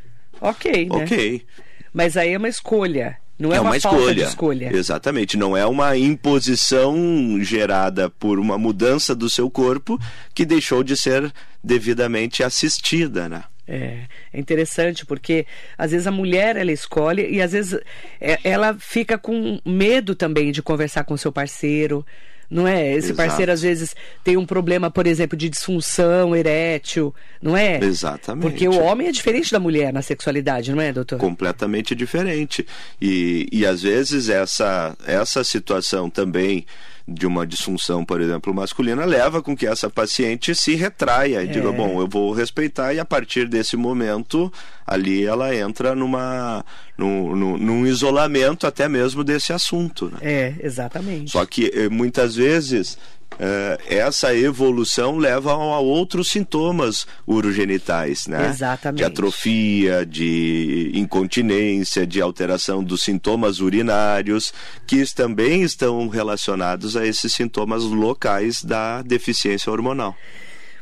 ok. 0.41 0.85
Né? 0.85 0.95
Ok. 0.95 1.45
Mas 1.93 2.17
aí 2.17 2.33
é 2.33 2.37
uma 2.37 2.49
escolha. 2.49 3.17
Não 3.37 3.53
é, 3.53 3.57
é 3.57 3.61
uma, 3.61 3.69
uma 3.69 3.77
escolha. 3.77 4.23
escolha. 4.23 4.75
Exatamente. 4.75 5.37
Não 5.37 5.55
é 5.55 5.65
uma 5.65 5.95
imposição 5.95 6.95
gerada 7.41 8.09
por 8.09 8.37
uma 8.37 8.57
mudança 8.57 9.15
do 9.15 9.29
seu 9.29 9.49
corpo 9.49 9.97
que 10.33 10.45
deixou 10.45 10.83
de 10.83 10.97
ser 10.97 11.31
devidamente 11.63 12.43
assistida, 12.43 13.29
né? 13.29 13.43
É, 13.71 14.05
é 14.33 14.39
interessante 14.39 15.05
porque 15.05 15.45
às 15.77 15.91
vezes 15.91 16.07
a 16.07 16.11
mulher 16.11 16.57
ela 16.57 16.71
escolhe 16.71 17.29
e 17.29 17.39
às 17.39 17.51
vezes 17.51 17.79
é, 18.19 18.39
ela 18.43 18.75
fica 18.79 19.15
com 19.15 19.61
medo 19.63 20.15
também 20.15 20.51
de 20.51 20.63
conversar 20.63 21.03
com 21.03 21.15
seu 21.15 21.31
parceiro, 21.31 22.03
não 22.49 22.67
é? 22.67 22.91
Esse 22.95 23.11
Exato. 23.11 23.27
parceiro 23.27 23.51
às 23.51 23.61
vezes 23.61 23.95
tem 24.23 24.37
um 24.37 24.45
problema, 24.45 24.89
por 24.89 25.05
exemplo, 25.05 25.37
de 25.37 25.47
disfunção 25.49 26.35
erétil, 26.35 27.13
não 27.39 27.55
é? 27.55 27.79
Exatamente. 27.79 28.41
Porque 28.41 28.67
o 28.67 28.79
homem 28.79 29.07
é 29.07 29.11
diferente 29.11 29.51
da 29.51 29.59
mulher 29.59 29.93
na 29.93 30.01
sexualidade, 30.01 30.71
não 30.71 30.81
é, 30.81 30.91
doutor? 30.91 31.19
Completamente 31.19 31.93
diferente. 31.93 32.65
E, 32.99 33.47
e 33.51 33.67
às 33.67 33.83
vezes 33.83 34.29
essa, 34.29 34.97
essa 35.05 35.43
situação 35.43 36.09
também 36.09 36.65
de 37.09 37.25
uma 37.25 37.45
disfunção, 37.45 38.05
por 38.05 38.21
exemplo, 38.21 38.53
masculina, 38.53 39.05
leva 39.05 39.41
com 39.41 39.55
que 39.55 39.67
essa 39.67 39.89
paciente 39.89 40.53
se 40.53 40.75
retraia 40.75 41.43
e 41.43 41.47
é. 41.47 41.51
diga, 41.51 41.71
bom, 41.71 41.99
eu 41.99 42.07
vou 42.07 42.31
respeitar 42.31 42.93
e 42.93 42.99
a 42.99 43.05
partir 43.05 43.47
desse 43.47 43.75
momento 43.75 44.51
ali 44.89 45.23
ela 45.25 45.55
entra 45.55 45.93
numa 45.93 46.65
num, 46.97 47.35
num, 47.35 47.57
num 47.57 47.87
isolamento 47.87 48.65
até 48.65 48.89
mesmo 48.89 49.23
desse 49.23 49.53
assunto. 49.53 50.07
Né? 50.07 50.17
É, 50.21 50.55
exatamente. 50.61 51.31
Só 51.31 51.45
que 51.45 51.71
eh, 51.73 51.89
muitas 51.89 52.35
vezes 52.35 52.97
Uh, 53.35 53.79
essa 53.87 54.35
evolução 54.35 55.17
leva 55.17 55.53
a 55.53 55.79
outros 55.79 56.29
sintomas 56.29 57.07
urogenitais, 57.25 58.27
né? 58.27 58.49
Exatamente. 58.49 58.97
De 58.97 59.03
atrofia, 59.05 60.05
de 60.05 60.91
incontinência, 60.95 62.07
de 62.07 62.19
alteração 62.19 62.83
dos 62.83 63.03
sintomas 63.03 63.59
urinários, 63.59 64.51
que 64.85 65.05
também 65.13 65.61
estão 65.61 66.09
relacionados 66.09 66.97
a 66.97 67.05
esses 67.05 67.31
sintomas 67.31 67.83
locais 67.83 68.61
da 68.61 69.01
deficiência 69.03 69.71
hormonal. 69.71 70.17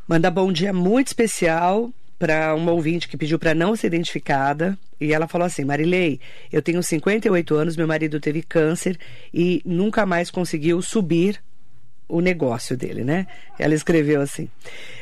Manda 0.07 0.31
bom 0.31 0.51
dia 0.51 0.73
muito 0.73 1.07
especial 1.07 1.91
para 2.17 2.55
uma 2.55 2.71
ouvinte 2.71 3.07
que 3.07 3.17
pediu 3.17 3.38
para 3.38 3.53
não 3.53 3.75
ser 3.75 3.88
identificada. 3.88 4.77
E 5.00 5.13
ela 5.13 5.27
falou 5.27 5.45
assim: 5.45 5.63
Marilei, 5.63 6.19
eu 6.51 6.62
tenho 6.62 6.81
58 6.81 7.55
anos, 7.55 7.77
meu 7.77 7.88
marido 7.88 8.19
teve 8.19 8.41
câncer 8.41 8.97
e 9.33 9.62
nunca 9.65 10.05
mais 10.05 10.31
conseguiu 10.31 10.81
subir 10.81 11.41
o 12.07 12.21
negócio 12.21 12.77
dele, 12.77 13.03
né? 13.03 13.27
Ela 13.59 13.75
escreveu 13.75 14.21
assim. 14.21 14.50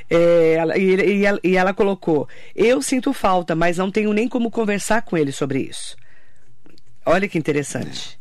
É, 0.09 0.53
ela, 0.53 0.77
e, 0.77 0.95
e, 0.95 1.25
ela, 1.25 1.39
e 1.43 1.55
ela 1.55 1.73
colocou: 1.73 2.27
Eu 2.55 2.81
sinto 2.81 3.13
falta, 3.13 3.55
mas 3.55 3.77
não 3.77 3.91
tenho 3.91 4.11
nem 4.11 4.27
como 4.27 4.51
conversar 4.51 5.01
com 5.03 5.17
ele 5.17 5.31
sobre 5.31 5.59
isso. 5.59 5.95
Olha 7.05 7.27
que 7.27 7.37
interessante. 7.37 8.19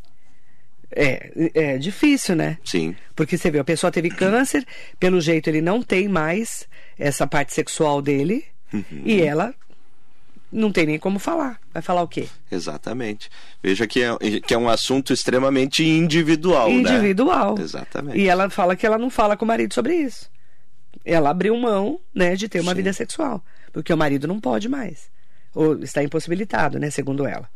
É, 0.97 1.33
é 1.55 1.79
difícil, 1.79 2.37
né? 2.37 2.59
Sim. 2.65 2.95
Porque 3.17 3.37
você 3.37 3.51
vê, 3.51 3.59
a 3.59 3.65
pessoa 3.65 3.91
teve 3.91 4.11
câncer, 4.11 4.65
pelo 5.01 5.21
jeito 5.21 5.49
ele 5.49 5.61
não 5.61 5.83
tem 5.83 6.07
mais 6.07 6.69
essa 6.97 7.27
parte 7.27 7.53
sexual 7.53 8.01
dele, 8.01 8.45
uhum. 8.75 9.03
e 9.05 9.23
ela 9.23 9.55
não 10.55 10.71
tem 10.71 10.87
nem 10.87 10.99
como 10.99 11.19
falar. 11.19 11.59
Vai 11.73 11.83
falar 11.83 12.03
o 12.03 12.09
quê? 12.09 12.29
Exatamente. 12.51 13.29
Veja 13.63 13.87
que 13.87 14.03
é, 14.03 14.41
que 14.41 14.55
é 14.55 14.59
um 14.59 14.69
assunto 14.69 15.13
extremamente 15.13 15.85
individual, 15.85 16.71
né? 16.71 16.77
Individual. 16.77 17.57
Né? 17.57 17.65
Exatamente. 17.65 18.19
E 18.19 18.29
ela 18.29 18.49
fala 18.49 18.77
que 18.77 18.87
ela 18.87 18.97
não 18.97 19.11
fala 19.11 19.37
com 19.37 19.45
o 19.45 19.49
marido 19.49 19.75
sobre 19.75 19.95
isso. 19.95 20.31
Ela 21.05 21.31
abriu 21.31 21.57
mão, 21.57 21.99
né, 22.15 22.37
de 22.37 22.49
ter 22.49 22.61
uma 22.61 22.71
Sim. 22.71 22.77
vida 22.77 22.93
sexual, 22.93 23.45
porque 23.73 23.93
o 23.93 23.97
marido 23.97 24.29
não 24.29 24.41
pode 24.41 24.69
mais. 24.69 25.13
Ou 25.53 25.83
está 25.83 26.03
impossibilitado, 26.03 26.79
né, 26.79 26.89
segundo 26.89 27.27
ela. 27.27 27.49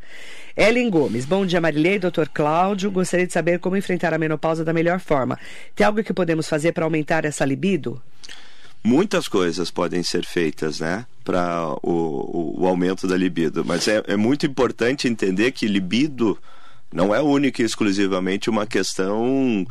Ellen 0.55 0.89
Gomes, 0.89 1.25
bom 1.25 1.45
dia 1.45 1.61
Marilei, 1.61 1.99
doutor 1.99 2.27
Cláudio. 2.27 2.91
Gostaria 2.91 3.25
de 3.25 3.33
saber 3.33 3.59
como 3.59 3.77
enfrentar 3.77 4.13
a 4.13 4.17
menopausa 4.17 4.63
da 4.63 4.73
melhor 4.73 4.99
forma. 4.99 5.39
Tem 5.73 5.85
algo 5.85 6.03
que 6.03 6.13
podemos 6.13 6.47
fazer 6.47 6.73
para 6.73 6.83
aumentar 6.83 7.23
essa 7.23 7.45
libido? 7.45 8.01
Muitas 8.83 9.27
coisas 9.27 9.71
podem 9.71 10.03
ser 10.03 10.25
feitas, 10.25 10.79
né? 10.79 11.05
Para 11.23 11.75
o, 11.83 11.91
o, 11.91 12.61
o, 12.61 12.67
aumento 12.67 13.07
da 13.07 13.15
libido. 13.15 13.63
Mas 13.63 13.87
é, 13.87 14.03
é 14.07 14.15
muito 14.15 14.45
importante 14.45 15.07
entender 15.07 15.51
que 15.51 15.67
libido 15.67 16.37
não 16.91 17.13
é 17.13 17.21
única 17.21 17.61
e 17.61 17.65
exclusivamente 17.65 18.49
uma 18.49 18.65
questão 18.65 19.65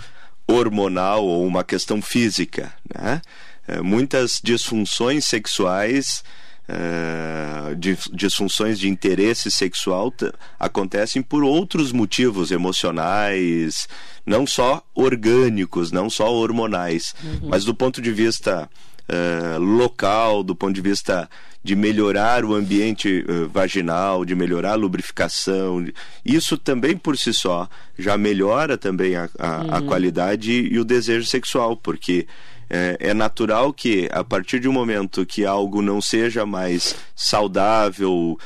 hormonal 0.46 1.24
ou 1.24 1.46
uma 1.46 1.64
questão 1.64 2.00
física, 2.00 2.72
né? 2.94 3.20
É, 3.66 3.82
muitas 3.82 4.40
disfunções 4.42 5.26
sexuais 5.26 6.22
Uh, 6.70 7.74
disfunções 8.12 8.78
de 8.78 8.90
interesse 8.90 9.50
sexual 9.50 10.12
acontecem 10.60 11.22
por 11.22 11.42
outros 11.42 11.92
motivos 11.92 12.50
emocionais, 12.50 13.88
não 14.26 14.46
só 14.46 14.82
orgânicos, 14.94 15.90
não 15.90 16.10
só 16.10 16.30
hormonais, 16.30 17.14
uhum. 17.24 17.48
mas 17.48 17.64
do 17.64 17.74
ponto 17.74 18.02
de 18.02 18.12
vista 18.12 18.68
uh, 19.08 19.58
local, 19.58 20.42
do 20.42 20.54
ponto 20.54 20.74
de 20.74 20.80
vista 20.80 21.28
de 21.62 21.74
melhorar 21.74 22.44
o 22.44 22.54
ambiente 22.54 23.24
uh, 23.28 23.48
vaginal, 23.48 24.24
de 24.24 24.34
melhorar 24.34 24.72
a 24.72 24.76
lubrificação. 24.76 25.84
Isso 26.24 26.56
também 26.56 26.96
por 26.96 27.16
si 27.16 27.32
só 27.32 27.68
já 27.98 28.16
melhora 28.16 28.78
também 28.78 29.16
a, 29.16 29.28
a, 29.38 29.58
uhum. 29.58 29.74
a 29.74 29.82
qualidade 29.82 30.52
e 30.52 30.78
o 30.78 30.84
desejo 30.84 31.26
sexual, 31.26 31.76
porque 31.76 32.26
é, 32.70 32.96
é, 33.00 33.14
natural 33.14 33.72
que 33.72 34.08
a 34.12 34.22
partir 34.22 34.60
de 34.60 34.68
um 34.68 34.72
momento 34.72 35.24
que 35.24 35.44
algo 35.44 35.80
não 35.80 36.02
seja 36.02 36.44
mais 36.44 36.94
saudável, 37.16 38.38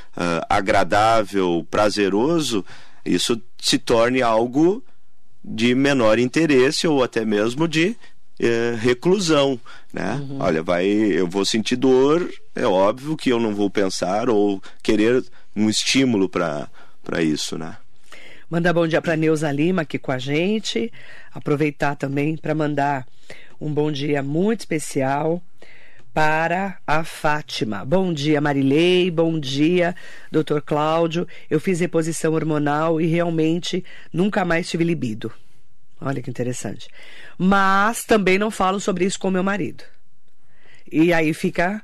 agradável, 0.48 1.66
prazeroso, 1.68 2.64
isso 3.04 3.40
se 3.60 3.78
torne 3.78 4.22
algo 4.22 4.82
de 5.44 5.74
menor 5.74 6.20
interesse 6.20 6.86
ou 6.86 7.02
até 7.02 7.24
mesmo 7.24 7.66
de 7.66 7.96
é, 8.42 8.74
reclusão, 8.76 9.58
né? 9.92 10.14
Uhum. 10.14 10.38
Olha, 10.40 10.62
vai, 10.62 10.86
eu 10.86 11.28
vou 11.28 11.44
sentir 11.44 11.76
dor, 11.76 12.28
é 12.54 12.66
óbvio 12.66 13.16
que 13.16 13.30
eu 13.30 13.38
não 13.38 13.54
vou 13.54 13.70
pensar 13.70 14.28
ou 14.28 14.60
querer 14.82 15.24
um 15.54 15.70
estímulo 15.70 16.28
para 16.28 16.68
isso, 17.22 17.56
né? 17.56 17.76
Manda 18.50 18.72
bom 18.72 18.86
dia 18.86 19.00
para 19.00 19.16
Neuza 19.16 19.50
Lima 19.50 19.82
aqui 19.82 19.98
com 19.98 20.12
a 20.12 20.18
gente. 20.18 20.92
Aproveitar 21.32 21.96
também 21.96 22.36
para 22.36 22.54
mandar 22.54 23.06
um 23.58 23.72
bom 23.72 23.90
dia 23.90 24.22
muito 24.22 24.60
especial 24.60 25.40
para 26.12 26.76
a 26.86 27.02
Fátima. 27.02 27.84
Bom 27.84 28.12
dia, 28.12 28.40
Marilei. 28.40 29.10
Bom 29.10 29.40
dia, 29.40 29.96
doutor 30.30 30.60
Cláudio. 30.60 31.26
Eu 31.48 31.58
fiz 31.58 31.80
reposição 31.80 32.34
hormonal 32.34 33.00
e 33.00 33.06
realmente 33.06 33.82
nunca 34.12 34.44
mais 34.44 34.68
tive 34.68 34.84
libido. 34.84 35.32
Olha 36.04 36.22
que 36.22 36.30
interessante. 36.30 36.88
Mas 37.38 38.04
também 38.04 38.38
não 38.38 38.50
falo 38.50 38.80
sobre 38.80 39.04
isso 39.04 39.18
com 39.18 39.30
meu 39.30 39.42
marido. 39.42 39.84
E 40.90 41.12
aí 41.12 41.32
fica 41.32 41.82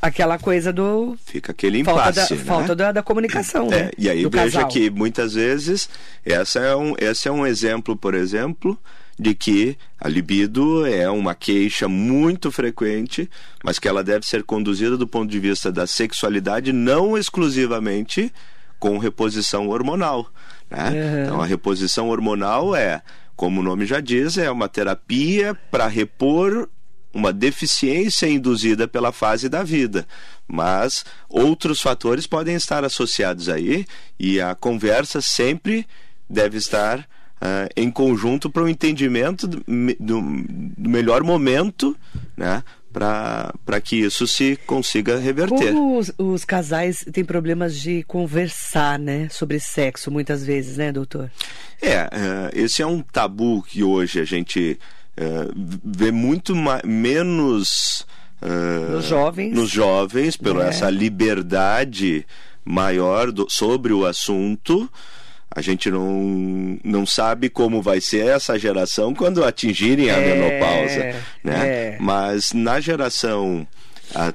aquela 0.00 0.38
coisa 0.38 0.72
do. 0.72 1.16
Fica 1.24 1.52
aquele 1.52 1.78
impasse. 1.78 1.96
Falta 1.96 2.12
da, 2.12 2.36
né? 2.36 2.44
falta 2.44 2.76
da, 2.76 2.92
da 2.92 3.02
comunicação, 3.02 3.66
é, 3.66 3.70
né? 3.84 3.90
E 3.98 4.08
aí 4.08 4.22
do 4.22 4.30
veja 4.30 4.62
casal. 4.62 4.68
que 4.68 4.90
muitas 4.90 5.34
vezes 5.34 5.88
essa 6.24 6.60
é 6.60 6.74
um, 6.74 6.94
esse 6.98 7.28
é 7.28 7.32
um 7.32 7.46
exemplo, 7.46 7.96
por 7.96 8.14
exemplo, 8.14 8.78
de 9.18 9.34
que 9.34 9.76
a 10.00 10.08
libido 10.08 10.86
é 10.86 11.10
uma 11.10 11.34
queixa 11.34 11.86
muito 11.88 12.50
frequente, 12.50 13.28
mas 13.62 13.78
que 13.78 13.86
ela 13.86 14.02
deve 14.02 14.26
ser 14.26 14.42
conduzida 14.42 14.96
do 14.96 15.06
ponto 15.06 15.30
de 15.30 15.38
vista 15.38 15.70
da 15.70 15.86
sexualidade, 15.86 16.72
não 16.72 17.18
exclusivamente 17.18 18.32
com 18.78 18.96
reposição 18.96 19.68
hormonal. 19.68 20.32
Né? 20.70 20.88
Uhum. 20.88 21.22
Então 21.24 21.42
a 21.42 21.46
reposição 21.46 22.08
hormonal 22.08 22.74
é 22.74 23.02
como 23.40 23.60
o 23.60 23.64
nome 23.64 23.86
já 23.86 24.00
diz, 24.00 24.36
é 24.36 24.50
uma 24.50 24.68
terapia 24.68 25.54
para 25.70 25.86
repor 25.86 26.68
uma 27.10 27.32
deficiência 27.32 28.28
induzida 28.28 28.86
pela 28.86 29.12
fase 29.12 29.48
da 29.48 29.62
vida. 29.62 30.06
Mas 30.46 31.06
outros 31.26 31.80
fatores 31.80 32.26
podem 32.26 32.54
estar 32.54 32.84
associados 32.84 33.48
aí 33.48 33.86
e 34.18 34.42
a 34.42 34.54
conversa 34.54 35.22
sempre 35.22 35.86
deve 36.28 36.58
estar 36.58 36.98
uh, 36.98 37.66
em 37.74 37.90
conjunto 37.90 38.50
para 38.50 38.62
o 38.62 38.68
entendimento 38.68 39.48
do, 39.48 39.64
do, 39.98 40.22
melhor 40.90 41.22
momento, 41.22 41.96
né? 42.36 42.62
Para 42.92 43.80
que 43.82 43.96
isso 43.96 44.26
se 44.26 44.58
consiga 44.66 45.16
reverter. 45.16 45.72
Como 45.72 45.96
os, 45.98 46.12
os, 46.18 46.44
casais 46.44 47.04
têm 47.12 47.24
problemas 47.24 47.78
de 47.78 48.02
conversar, 48.02 48.98
né? 48.98 49.28
Sobre 49.30 49.60
sexo, 49.60 50.10
muitas 50.10 50.44
vezes, 50.44 50.76
né, 50.76 50.90
doutor? 50.90 51.30
É, 51.80 52.02
uh, 52.02 52.08
esse 52.52 52.82
é 52.82 52.86
um 52.86 53.00
tabu 53.00 53.62
que 53.62 53.84
hoje 53.84 54.20
a 54.20 54.24
gente 54.24 54.76
uh, 55.16 55.80
vê 55.84 56.10
muito 56.10 56.52
menos. 56.84 58.06
Uh, 58.42 58.96
nos 58.96 59.04
jovens. 59.04 59.54
Nos 59.54 59.70
jovens, 59.70 60.36
pela 60.36 60.64
é. 60.64 60.68
essa 60.70 60.90
liberdade 60.90 62.26
maior 62.64 63.30
do, 63.30 63.46
sobre 63.48 63.92
o 63.92 64.04
assunto 64.04 64.90
a 65.54 65.60
gente 65.60 65.90
não, 65.90 66.78
não 66.84 67.04
sabe 67.04 67.48
como 67.48 67.82
vai 67.82 68.00
ser 68.00 68.26
essa 68.26 68.58
geração 68.58 69.12
quando 69.12 69.44
atingirem 69.44 70.10
a 70.10 70.16
é, 70.16 70.34
menopausa, 70.34 71.16
né? 71.42 71.66
É. 71.66 71.96
Mas 72.00 72.52
na 72.52 72.78
geração 72.80 73.66
a, 74.14 74.28
a, 74.28 74.32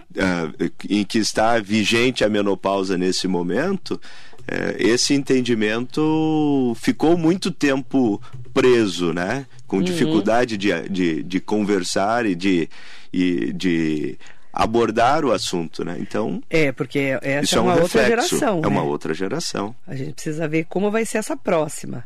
em 0.90 1.04
que 1.04 1.18
está 1.18 1.60
vigente 1.60 2.24
a 2.24 2.30
menopausa 2.30 2.98
nesse 2.98 3.28
momento, 3.28 4.00
é, 4.48 4.76
esse 4.78 5.14
entendimento 5.14 6.76
ficou 6.80 7.18
muito 7.18 7.50
tempo 7.50 8.22
preso, 8.54 9.14
né? 9.14 9.46
Com 9.68 9.78
uhum. 9.78 9.84
dificuldade 9.84 10.58
de, 10.58 10.90
de, 10.90 11.24
de 11.24 11.40
conversar 11.40 12.26
e 12.26 12.36
de, 12.36 12.70
e 13.12 13.54
de 13.54 14.18
abordar 14.56 15.26
o 15.26 15.34
assunto, 15.34 15.84
né? 15.84 15.98
Então 16.00 16.42
é 16.50 16.72
porque 16.72 17.20
essa 17.22 17.44
isso 17.44 17.56
é, 17.56 17.58
é 17.58 17.62
uma 17.62 17.76
um 17.76 17.82
outra 17.82 18.02
reflexo, 18.02 18.30
geração. 18.30 18.58
É 18.60 18.62
né? 18.62 18.68
uma 18.68 18.84
outra 18.84 19.14
geração. 19.14 19.76
A 19.86 19.96
gente 19.96 20.14
precisa 20.14 20.48
ver 20.48 20.66
como 20.66 20.90
vai 20.90 21.06
ser 21.06 21.18
essa 21.18 21.36
próxima. 21.36 22.06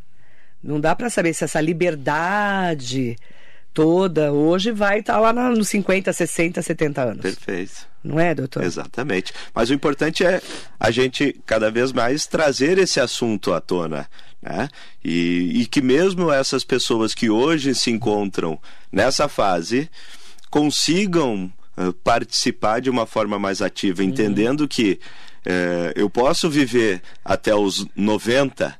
Não 0.61 0.79
dá 0.79 0.95
para 0.95 1.09
saber 1.09 1.33
se 1.33 1.43
essa 1.43 1.61
liberdade 1.61 3.15
toda 3.71 4.33
hoje 4.33 4.71
vai 4.71 4.99
estar 4.99 5.13
tá 5.13 5.19
lá 5.19 5.31
nos 5.31 5.69
50, 5.69 6.11
60, 6.11 6.61
70 6.61 7.01
anos. 7.01 7.21
Perfeito. 7.21 7.87
Não 8.03 8.19
é, 8.19 8.33
doutor? 8.33 8.63
Exatamente. 8.63 9.31
Mas 9.53 9.69
o 9.69 9.73
importante 9.73 10.25
é 10.25 10.41
a 10.79 10.89
gente 10.89 11.39
cada 11.45 11.69
vez 11.69 11.91
mais 11.91 12.25
trazer 12.25 12.77
esse 12.79 12.99
assunto 12.99 13.53
à 13.53 13.61
tona. 13.61 14.09
Né? 14.41 14.69
E, 15.03 15.61
e 15.61 15.65
que 15.65 15.81
mesmo 15.81 16.31
essas 16.31 16.63
pessoas 16.63 17.13
que 17.13 17.29
hoje 17.29 17.75
se 17.75 17.91
encontram 17.91 18.59
nessa 18.91 19.27
fase 19.29 19.89
consigam 20.49 21.51
participar 22.03 22.81
de 22.81 22.89
uma 22.89 23.05
forma 23.05 23.39
mais 23.39 23.61
ativa, 23.61 24.01
uhum. 24.01 24.09
entendendo 24.09 24.67
que 24.67 24.99
uh, 25.45 25.91
eu 25.95 26.09
posso 26.09 26.49
viver 26.49 27.01
até 27.23 27.53
os 27.55 27.85
90, 27.95 28.77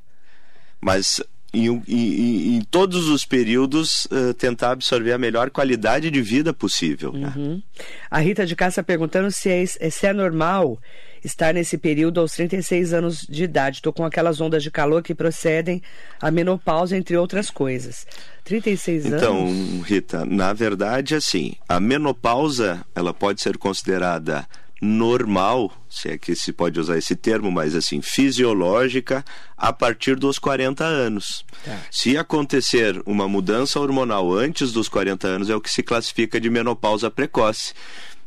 mas 0.80 1.20
em, 1.52 1.82
em, 1.88 2.56
em, 2.56 2.60
todos 2.62 3.08
os 3.08 3.24
períodos 3.24 4.06
uh, 4.06 4.32
tentar 4.34 4.72
absorver 4.72 5.12
a 5.12 5.18
melhor 5.18 5.50
qualidade 5.50 6.10
de 6.10 6.22
vida 6.22 6.52
possível. 6.52 7.12
Né? 7.12 7.32
Uhum. 7.36 7.62
A 8.10 8.18
Rita 8.20 8.46
de 8.46 8.54
Cássia 8.54 8.82
perguntando 8.82 9.30
se 9.30 9.48
é, 9.48 9.66
se 9.66 10.06
é 10.06 10.12
normal 10.12 10.78
estar 11.24 11.54
nesse 11.54 11.76
período 11.76 12.20
aos 12.20 12.32
36 12.32 12.92
anos 12.92 13.26
de 13.28 13.44
idade. 13.44 13.76
Estou 13.76 13.92
com 13.92 14.04
aquelas 14.04 14.40
ondas 14.40 14.62
de 14.62 14.70
calor 14.70 15.02
que 15.02 15.14
procedem 15.14 15.82
à 16.20 16.30
menopausa, 16.30 16.96
entre 16.96 17.16
outras 17.16 17.50
coisas. 17.50 18.06
36 18.44 19.06
então, 19.06 19.16
anos. 19.42 19.58
Então, 19.58 19.80
Rita, 19.82 20.24
na 20.24 20.52
verdade, 20.52 21.14
assim, 21.14 21.54
a 21.68 21.78
menopausa 21.78 22.84
ela 22.94 23.12
pode 23.12 23.40
ser 23.40 23.58
considerada 23.58 24.46
normal, 24.80 25.70
se 25.90 26.08
é 26.08 26.18
que 26.18 26.34
se 26.34 26.52
pode 26.52 26.80
usar 26.80 26.96
esse 26.96 27.14
termo, 27.14 27.50
mas 27.50 27.74
assim, 27.74 28.00
fisiológica 28.00 29.22
a 29.56 29.72
partir 29.72 30.16
dos 30.16 30.38
40 30.38 30.82
anos. 30.84 31.44
Tá. 31.62 31.78
Se 31.90 32.16
acontecer 32.16 33.00
uma 33.04 33.28
mudança 33.28 33.78
hormonal 33.78 34.32
antes 34.32 34.72
dos 34.72 34.88
40 34.88 35.28
anos, 35.28 35.50
é 35.50 35.54
o 35.54 35.60
que 35.60 35.70
se 35.70 35.82
classifica 35.82 36.40
de 36.40 36.48
menopausa 36.48 37.10
precoce. 37.10 37.74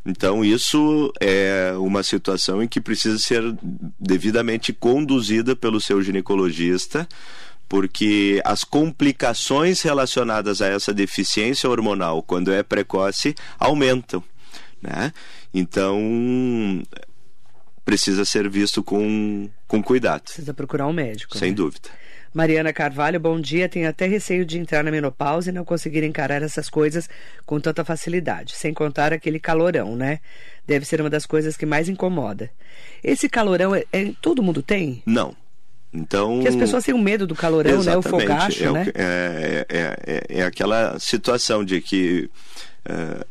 Então, 0.06 0.44
isso 0.44 1.14
é 1.20 1.74
uma 1.78 2.04
situação 2.04 2.62
em 2.62 2.68
que 2.68 2.82
precisa 2.82 3.18
ser 3.18 3.42
devidamente 3.98 4.74
conduzida 4.74 5.56
pelo 5.56 5.80
seu 5.80 6.02
ginecologista, 6.02 7.08
porque 7.70 8.42
as 8.44 8.66
complicações 8.66 9.82
relacionadas 9.82 10.62
a 10.62 10.68
essa 10.68 10.94
deficiência 10.94 11.70
hormonal, 11.70 12.22
quando 12.22 12.52
é 12.52 12.62
precoce, 12.62 13.34
aumentam. 13.58 14.22
Né? 14.82 15.14
Então, 15.54 16.84
precisa 17.86 18.26
ser 18.26 18.50
visto 18.50 18.84
com, 18.84 19.50
com 19.68 19.82
cuidado. 19.82 20.24
Precisa 20.24 20.54
procurar 20.54 20.88
um 20.88 20.94
médico. 20.94 21.38
Sem 21.38 21.52
né? 21.52 21.56
dúvida. 21.56 21.90
Mariana 22.34 22.74
Carvalho, 22.74 23.20
bom 23.20 23.40
dia. 23.40 23.70
Tenho 23.70 23.88
até 23.88 24.08
receio 24.08 24.46
de 24.46 24.58
entrar 24.58 24.84
na 24.84 24.90
menopausa 24.90 25.50
e 25.50 25.54
não 25.54 25.64
conseguir 25.64 26.04
encarar 26.04 26.42
essas 26.42 26.70
coisas 26.70 27.10
com 27.46 27.60
tanta 27.60 27.86
facilidade. 27.86 28.56
Sem 28.56 28.74
contar 28.74 29.14
aquele 29.14 29.40
calorão, 29.40 29.96
né? 29.96 30.20
Deve 30.66 30.86
ser 30.86 31.00
uma 31.00 31.10
das 31.10 31.26
coisas 31.26 31.56
que 31.56 31.66
mais 31.66 31.88
incomoda. 31.88 32.50
Esse 33.04 33.30
calorão, 33.30 33.76
é, 33.76 33.86
é 33.92 34.12
todo 34.22 34.42
mundo 34.42 34.64
tem? 34.64 35.04
Não. 35.06 35.36
Então, 35.94 36.36
Porque 36.36 36.48
as 36.48 36.56
pessoas 36.56 36.84
têm 36.84 36.96
um 36.96 37.02
medo 37.02 37.28
do 37.28 37.36
calorão, 37.36 37.84
né? 37.84 37.96
O 37.96 38.02
fogacho, 38.02 38.64
é, 38.64 38.72
né? 38.72 38.86
É, 38.96 39.66
é, 39.70 39.98
é, 40.08 40.40
é 40.40 40.44
aquela 40.44 40.98
situação 40.98 41.64
de 41.64 41.80
que 41.82 42.32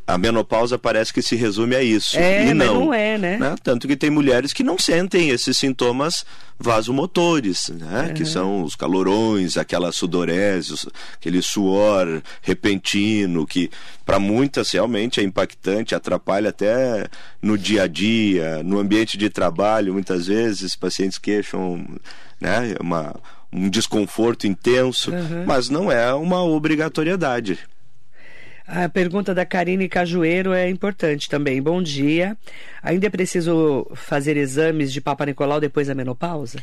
a 0.07 0.17
menopausa 0.17 0.79
parece 0.79 1.13
que 1.13 1.21
se 1.21 1.37
resume 1.37 1.77
a 1.77 1.83
isso. 1.83 2.19
É, 2.19 2.49
e 2.49 2.55
não, 2.55 2.87
não 2.87 2.95
é, 2.95 3.19
né? 3.19 3.37
né? 3.37 3.55
Tanto 3.63 3.87
que 3.87 3.97
tem 3.97 4.09
mulheres 4.09 4.53
que 4.53 4.65
não 4.65 4.79
sentem 4.79 5.29
esses 5.29 5.59
sintomas 5.59 6.25
vasomotores, 6.59 7.69
né? 7.69 8.07
Uhum. 8.09 8.15
Que 8.15 8.25
são 8.25 8.63
os 8.63 8.75
calorões, 8.75 9.59
aquela 9.59 9.93
sudorese, 9.93 10.75
aquele 11.15 11.43
suor 11.43 12.23
repentino, 12.41 13.47
que 13.47 13.71
para 14.07 14.19
muitas 14.19 14.71
realmente 14.71 15.21
é 15.21 15.23
impactante, 15.23 15.95
atrapalha 15.95 16.49
até 16.49 17.07
no 17.43 17.59
dia 17.59 17.83
a 17.83 17.87
dia, 17.87 18.63
no 18.63 18.79
ambiente 18.79 19.19
de 19.19 19.29
trabalho. 19.29 19.93
Muitas 19.93 20.29
vezes 20.29 20.75
pacientes 20.75 21.19
queixam 21.19 21.85
né? 22.41 22.75
uma, 22.81 23.15
um 23.53 23.69
desconforto 23.69 24.47
intenso, 24.47 25.11
uhum. 25.11 25.45
mas 25.47 25.69
não 25.69 25.93
é 25.93 26.15
uma 26.15 26.43
obrigatoriedade. 26.43 27.59
A 28.67 28.89
pergunta 28.89 29.35
da 29.35 29.45
Karine 29.45 29.89
Cajueiro 29.89 30.53
é 30.53 30.69
importante 30.69 31.29
também. 31.29 31.61
Bom 31.61 31.83
dia. 31.83 32.37
Ainda 32.83 33.07
é 33.07 33.11
preciso 33.11 33.87
fazer 33.95 34.37
exames 34.37 34.93
de 34.93 35.01
Papa 35.01 35.27
Nicolau 35.27 35.61
depois 35.61 35.89
da 35.89 35.95
menopausa? 35.95 36.59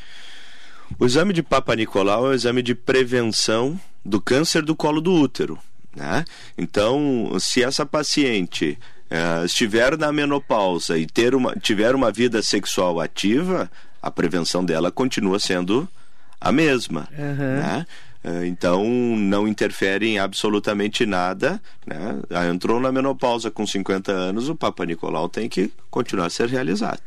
O 0.97 1.05
exame 1.05 1.33
de 1.33 1.43
Papa 1.43 1.75
Nicolau 1.75 2.27
é 2.27 2.29
o 2.29 2.33
exame 2.33 2.61
de 2.63 2.73
prevenção 2.73 3.79
do 4.03 4.19
câncer 4.21 4.63
do 4.63 4.75
colo 4.75 5.01
do 5.01 5.13
útero. 5.13 5.59
Né? 5.95 6.23
Então, 6.57 7.37
se 7.39 7.63
essa 7.63 7.85
paciente 7.85 8.77
uh, 9.11 9.45
estiver 9.45 9.97
na 9.97 10.11
menopausa 10.11 10.97
e 10.97 11.05
ter 11.05 11.35
uma, 11.35 11.55
tiver 11.55 11.93
uma 11.93 12.11
vida 12.11 12.41
sexual 12.41 12.99
ativa, 12.99 13.69
a 14.01 14.09
prevenção 14.09 14.63
dela 14.63 14.91
continua 14.91 15.39
sendo 15.39 15.87
a 16.39 16.51
mesma. 16.51 17.07
Uhum. 17.17 17.59
Né? 17.59 17.85
Eh, 18.23 18.47
então 18.47 18.85
não 18.85 19.47
interfere 19.47 20.07
em 20.07 20.19
absolutamente 20.19 21.05
nada. 21.05 21.61
Né? 21.85 22.19
Ah, 22.29 22.47
entrou 22.47 22.79
na 22.79 22.91
menopausa 22.91 23.49
com 23.49 23.65
50 23.65 24.11
anos, 24.11 24.49
o 24.49 24.55
Papa 24.55 24.85
Nicolau 24.85 25.29
tem 25.29 25.47
que 25.47 25.71
continuar 25.89 26.27
a 26.27 26.29
ser 26.29 26.47
realizado. 26.47 27.01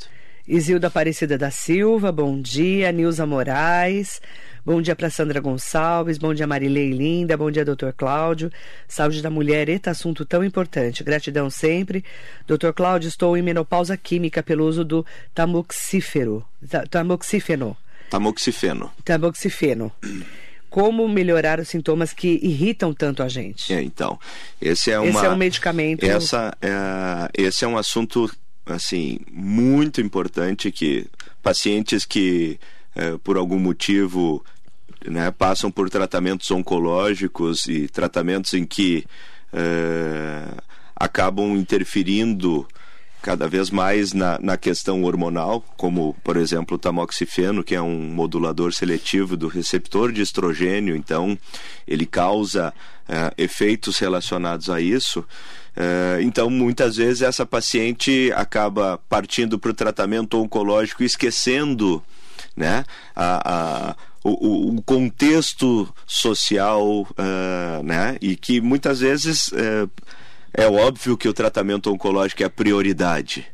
Isilda 0.47 0.89
Aparecida 0.89 1.39
da 1.39 1.53
Silva, 1.53 2.11
bom 2.11 2.41
dia. 2.41 2.91
Nilza 2.91 3.25
Moraes, 3.25 4.21
bom 4.67 4.83
dia 4.83 4.97
para 4.97 5.09
Sandra 5.09 5.39
Gonçalves, 5.39 6.19
bom 6.19 6.35
dia 6.35 6.49
Marilei 6.49 6.91
Linda, 6.91 7.37
bom 7.37 7.49
dia 7.49 7.65
doutor 7.65 7.93
Cláudio. 7.93 8.51
Saúde 8.89 9.23
da 9.23 9.31
mulher, 9.31 9.69
eita 9.69 9.93
assunto 9.93 10.25
tão 10.25 10.43
importante. 10.43 11.05
Gratidão 11.05 11.49
sempre. 11.49 12.05
Doutor 12.45 12.75
Cláudio, 12.75 13.07
estou 13.07 13.37
em 13.37 13.43
menopausa 13.43 13.97
química 13.97 14.43
pelo 14.43 14.67
uso 14.67 14.85
do 14.85 15.07
tamoxífero. 15.33 16.45
Tamoxífeno. 16.91 17.77
Tamoxifeno. 18.13 18.93
Tamoxifeno 19.05 19.91
como 20.69 21.07
melhorar 21.07 21.61
os 21.61 21.69
sintomas 21.69 22.15
que 22.15 22.41
irritam 22.43 22.95
tanto 22.95 23.23
a 23.23 23.29
gente. 23.29 23.73
É, 23.73 23.83
então, 23.83 24.19
esse 24.59 24.91
é, 24.91 24.99
uma, 24.99 25.11
esse 25.11 25.27
é 25.27 25.29
um 25.29 25.37
medicamento. 25.37 26.03
Essa 26.03 26.57
é, 26.63 27.31
esse 27.35 27.63
é 27.63 27.69
um 27.69 27.77
assunto 27.77 28.31
assim 28.65 29.19
muito 29.31 30.01
importante 30.01 30.73
que 30.73 31.07
pacientes 31.43 32.07
que 32.07 32.59
é, 32.95 33.19
por 33.23 33.37
algum 33.37 33.59
motivo 33.59 34.43
né, 35.07 35.31
passam 35.31 35.71
por 35.71 35.91
tratamentos 35.91 36.51
oncológicos 36.51 37.67
e 37.67 37.87
tratamentos 37.89 38.55
em 38.55 38.65
que 38.65 39.05
é, 39.53 40.45
acabam 40.97 41.55
interferindo 41.55 42.67
cada 43.23 43.49
vez 43.49 43.71
mais 43.71 44.13
na, 44.13 44.39
na 44.41 44.57
questão 44.57 45.05
hormonal, 45.05 45.65
como, 45.77 46.15
por 46.25 46.37
exemplo, 46.37 46.75
o 46.75 46.79
tamoxifeno, 46.79 47.63
que 47.63 47.75
é 47.75 47.81
um 47.81 47.99
modulador 48.13 48.73
seletivo 48.73 49.37
do 49.37 49.47
receptor 49.47 50.13
de 50.13 50.21
estrogênio, 50.21 50.97
então 50.97 51.39
ele 51.87 52.05
causa 52.05 52.75
uh, 53.09 53.33
efeitos 53.39 53.99
relacionados 53.99 54.69
a 54.69 54.81
isso. 54.81 55.21
Uh, 55.21 56.21
então, 56.21 56.51
muitas 56.51 56.97
vezes, 56.97 57.23
essa 57.23 57.47
paciente 57.47 58.33
acaba 58.35 58.99
partindo 59.09 59.59
para 59.59 59.71
o 59.71 59.75
tratamento 59.75 60.39
oncológico 60.39 61.05
esquecendo 61.05 62.03
né, 62.57 62.85
a, 63.15 63.91
a 63.91 63.97
o, 64.25 64.77
o, 64.77 64.83
contexto 64.83 65.93
social, 66.07 67.03
uh, 67.03 67.83
né? 67.83 68.17
E 68.21 68.37
que 68.37 68.61
muitas 68.61 69.01
vezes 69.01 69.49
uh, 69.49 69.91
é 70.55 70.67
óbvio 70.67 71.17
que 71.17 71.29
o 71.29 71.33
tratamento 71.33 71.91
oncológico 71.91 72.43
é 72.43 72.47
a 72.47 72.51
prioridade, 72.51 73.47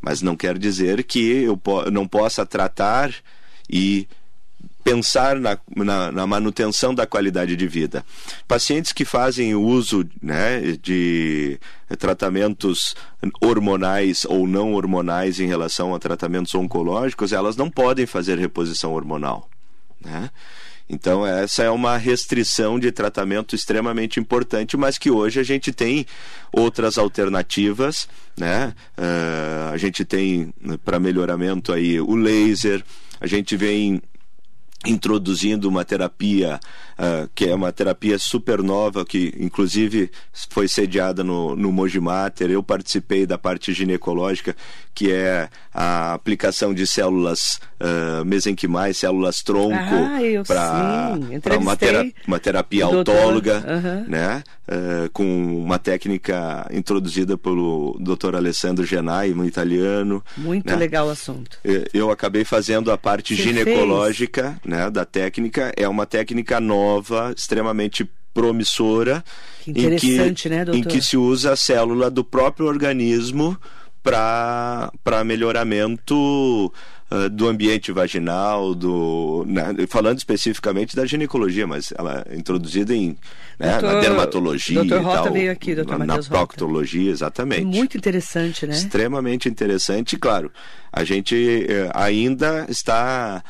mas 0.00 0.22
não 0.22 0.36
quer 0.36 0.58
dizer 0.58 1.04
que 1.04 1.42
eu 1.42 1.60
não 1.90 2.06
possa 2.06 2.46
tratar 2.46 3.12
e 3.68 4.08
pensar 4.86 5.40
na, 5.40 5.58
na, 5.74 6.12
na, 6.12 6.26
manutenção 6.28 6.94
da 6.94 7.04
qualidade 7.04 7.56
de 7.56 7.66
vida. 7.66 8.04
Pacientes 8.46 8.92
que 8.92 9.04
fazem 9.04 9.52
uso 9.56 10.08
né, 10.22 10.60
de 10.80 11.58
tratamentos 11.98 12.94
hormonais 13.40 14.24
ou 14.24 14.46
não 14.46 14.74
hormonais 14.74 15.40
em 15.40 15.46
relação 15.48 15.92
a 15.92 15.98
tratamentos 15.98 16.54
oncológicos, 16.54 17.32
elas 17.32 17.56
não 17.56 17.68
podem 17.68 18.06
fazer 18.06 18.38
reposição 18.38 18.92
hormonal. 18.92 19.50
Né? 20.00 20.30
Então, 20.88 21.26
essa 21.26 21.64
é 21.64 21.70
uma 21.70 21.96
restrição 21.96 22.78
de 22.78 22.92
tratamento 22.92 23.56
extremamente 23.56 24.20
importante, 24.20 24.76
mas 24.76 24.96
que 24.98 25.10
hoje 25.10 25.40
a 25.40 25.42
gente 25.42 25.72
tem 25.72 26.06
outras 26.52 26.96
alternativas, 26.96 28.08
né? 28.36 28.72
Uh, 28.96 29.72
a 29.72 29.76
gente 29.76 30.04
tem 30.04 30.54
para 30.84 31.00
melhoramento 31.00 31.72
aí 31.72 32.00
o 32.00 32.14
laser, 32.14 32.84
a 33.20 33.26
gente 33.26 33.56
vem 33.56 34.00
introduzindo 34.86 35.68
uma 35.68 35.84
terapia 35.84 36.60
uh, 36.98 37.28
que 37.34 37.46
é 37.48 37.54
uma 37.54 37.72
terapia 37.72 38.18
super 38.18 38.62
nova 38.62 39.04
que 39.04 39.34
inclusive 39.38 40.10
foi 40.50 40.68
sediada 40.68 41.22
no, 41.22 41.56
no 41.56 41.72
Mojimater 41.72 42.50
eu 42.50 42.62
participei 42.62 43.26
da 43.26 43.36
parte 43.36 43.72
ginecológica 43.72 44.56
que 44.94 45.12
é 45.12 45.48
a 45.74 46.14
aplicação 46.14 46.72
de 46.72 46.86
células 46.86 47.60
uh, 47.80 48.24
mesenquimais 48.24 48.96
células 48.96 49.42
tronco 49.42 49.76
ah, 49.76 50.18
para 50.46 51.58
uma, 51.58 51.76
tera 51.76 52.10
uma 52.26 52.38
terapia 52.38 52.84
autóloga 52.84 53.62
uhum. 53.66 54.04
né 54.08 54.42
uh, 54.68 55.10
com 55.10 55.24
uma 55.64 55.78
técnica 55.78 56.66
introduzida 56.72 57.36
pelo 57.36 57.98
Dr. 58.00 58.36
Alessandro 58.36 58.84
Genai 58.84 59.32
um 59.32 59.44
italiano 59.44 60.22
muito 60.36 60.70
né? 60.70 60.76
legal 60.76 61.08
o 61.08 61.10
assunto 61.10 61.58
eu 61.92 62.10
acabei 62.10 62.44
fazendo 62.44 62.90
a 62.90 62.98
parte 62.98 63.34
Você 63.36 63.42
ginecológica 63.42 64.58
fez? 64.62 64.75
né, 64.75 64.75
da 64.90 65.04
técnica. 65.04 65.72
É 65.76 65.88
uma 65.88 66.06
técnica 66.06 66.60
nova, 66.60 67.32
extremamente 67.36 68.08
promissora, 68.36 69.24
que 69.64 69.70
em 69.70 69.96
que, 69.96 70.48
né, 70.48 70.64
em 70.74 70.82
que 70.82 71.00
se 71.00 71.16
usa 71.16 71.52
a 71.52 71.56
célula 71.56 72.10
do 72.10 72.22
próprio 72.22 72.66
organismo 72.66 73.58
para 74.02 75.24
melhoramento 75.24 76.14
uh, 77.10 77.28
do 77.30 77.48
ambiente 77.48 77.90
vaginal, 77.90 78.74
do, 78.74 79.44
né, 79.48 79.74
falando 79.88 80.18
especificamente 80.18 80.94
da 80.94 81.06
ginecologia, 81.06 81.66
mas 81.66 81.92
ela 81.98 82.24
é 82.28 82.36
introduzida 82.36 82.94
em, 82.94 83.16
né, 83.58 83.72
doutor, 83.72 83.94
na 83.94 84.00
dermatologia 84.00 84.84
doutor 84.84 85.00
e 85.00 85.04
Rota 85.04 85.22
tal, 85.22 85.32
veio 85.32 85.50
aqui, 85.50 85.74
doutor 85.74 85.98
na, 85.98 86.06
na 86.06 86.22
proctologia, 86.22 87.10
exatamente. 87.10 87.64
Muito 87.64 87.96
interessante, 87.96 88.66
né? 88.66 88.74
Extremamente 88.74 89.48
interessante, 89.48 90.16
claro. 90.16 90.52
A 90.92 91.02
gente 91.04 91.34
uh, 91.34 91.90
ainda 91.94 92.66
está 92.68 93.42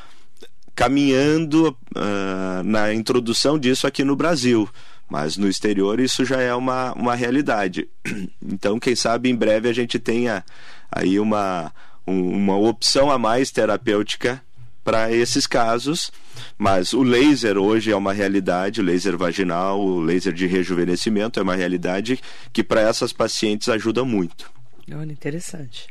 caminhando 0.77 1.77
uh, 1.97 2.63
na 2.63 2.93
introdução 2.93 3.59
disso 3.59 3.87
aqui 3.87 4.05
no 4.05 4.15
Brasil. 4.15 4.69
Mas 5.09 5.37
no 5.37 5.49
exterior 5.49 5.99
isso 5.99 6.25
já 6.25 6.41
é 6.41 6.55
uma, 6.55 6.93
uma 6.93 7.15
realidade. 7.15 7.89
Então, 8.49 8.79
quem 8.79 8.95
sabe 8.95 9.29
em 9.29 9.35
breve 9.35 9.69
a 9.69 9.73
gente 9.73 9.99
tenha 9.99 10.45
aí 10.91 11.19
uma, 11.19 11.73
um, 12.07 12.31
uma 12.31 12.57
opção 12.57 13.11
a 13.11 13.19
mais 13.19 13.51
terapêutica 13.51 14.41
para 14.85 15.11
esses 15.11 15.47
casos. 15.47 16.13
Mas 16.57 16.93
o 16.93 17.03
laser 17.03 17.59
hoje 17.59 17.91
é 17.91 17.97
uma 17.97 18.13
realidade, 18.13 18.81
o 18.81 18.85
laser 18.85 19.17
vaginal, 19.17 19.81
o 19.81 20.01
laser 20.01 20.33
de 20.33 20.47
rejuvenescimento 20.47 21.41
é 21.41 21.43
uma 21.43 21.57
realidade 21.57 22.21
que 22.53 22.63
para 22.63 22.83
essas 22.83 23.13
pacientes 23.13 23.69
ajuda 23.69 24.05
muito. 24.05 24.51
Olha, 24.93 25.11
interessante. 25.11 25.89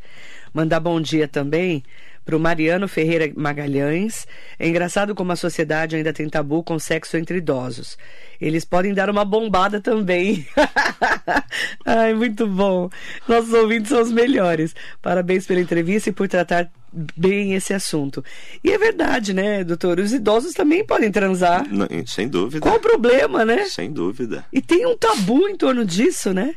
Mandar 0.54 0.80
bom 0.80 1.02
dia 1.02 1.28
também 1.28 1.84
para 2.26 2.36
o 2.36 2.40
Mariano 2.40 2.88
Ferreira 2.88 3.32
Magalhães. 3.36 4.28
É 4.58 4.68
engraçado 4.68 5.14
como 5.14 5.32
a 5.32 5.36
sociedade 5.36 5.96
ainda 5.96 6.12
tem 6.12 6.28
tabu 6.28 6.64
com 6.64 6.80
sexo 6.80 7.16
entre 7.16 7.38
idosos. 7.38 7.98
Eles 8.42 8.66
podem 8.66 8.94
dar 8.94 9.10
uma 9.10 9.24
bombada 9.24 9.80
também. 9.80 10.46
Ai, 11.86 12.14
muito 12.14 12.48
bom. 12.48 12.90
Nossos 13.28 13.54
ouvintes 13.54 13.90
são 13.90 14.02
os 14.02 14.12
melhores. 14.12 14.76
Parabéns 15.02 15.46
pela 15.46 15.62
entrevista 15.62 16.10
e 16.10 16.14
por 16.14 16.28
tratar 16.28 16.70
bem 17.16 17.54
esse 17.54 17.74
assunto. 17.74 18.24
E 18.64 18.72
é 18.72 18.78
verdade, 18.78 19.34
né, 19.34 19.64
doutor? 19.64 20.00
Os 20.00 20.14
idosos 20.14 20.54
também 20.54 20.84
podem 20.84 21.12
transar. 21.12 21.66
Não, 21.70 21.88
sem 22.08 22.28
dúvida. 22.28 22.62
Qual 22.62 22.76
o 22.76 22.80
problema, 22.80 23.46
né? 23.46 23.66
Sem 23.66 23.92
dúvida. 23.92 24.46
E 24.52 24.62
tem 24.62 24.86
um 24.86 24.98
tabu 24.98 25.48
em 25.48 25.56
torno 25.56 25.86
disso, 25.86 26.34
né? 26.34 26.56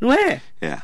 Não 0.00 0.12
é? 0.12 0.40
É. 0.60 0.78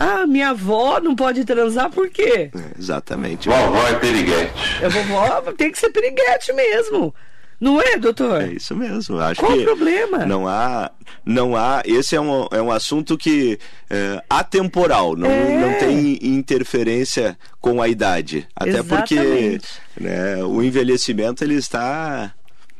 Ah, 0.00 0.24
minha 0.28 0.50
avó 0.50 1.00
não 1.00 1.16
pode 1.16 1.44
transar 1.44 1.90
por 1.90 2.08
quê? 2.08 2.52
É, 2.54 2.78
exatamente. 2.78 3.48
Vovó 3.48 3.88
é 3.88 3.94
piriguete. 3.94 4.52
A 4.84 4.88
vovó 4.88 5.52
tem 5.56 5.72
que 5.72 5.78
ser 5.78 5.90
piriguete 5.90 6.52
mesmo. 6.52 7.12
Não 7.60 7.82
é, 7.82 7.98
doutor? 7.98 8.42
É 8.42 8.52
isso 8.52 8.76
mesmo. 8.76 9.18
Acho 9.18 9.40
Qual 9.40 9.52
que 9.52 9.62
o 9.62 9.64
problema? 9.64 10.24
Não 10.24 10.46
há, 10.46 10.92
não 11.26 11.56
há. 11.56 11.82
Esse 11.84 12.14
é 12.14 12.20
um, 12.20 12.46
é 12.52 12.62
um 12.62 12.70
assunto 12.70 13.18
que 13.18 13.58
é 13.90 14.22
atemporal, 14.30 15.16
não, 15.16 15.28
é. 15.28 15.58
não 15.58 15.74
tem 15.80 16.16
interferência 16.22 17.36
com 17.60 17.82
a 17.82 17.88
idade. 17.88 18.46
Até 18.54 18.78
Exatamente. 18.78 18.98
porque 18.98 19.60
né, 20.00 20.44
o 20.44 20.62
envelhecimento 20.62 21.42
ele 21.42 21.54
está 21.54 22.32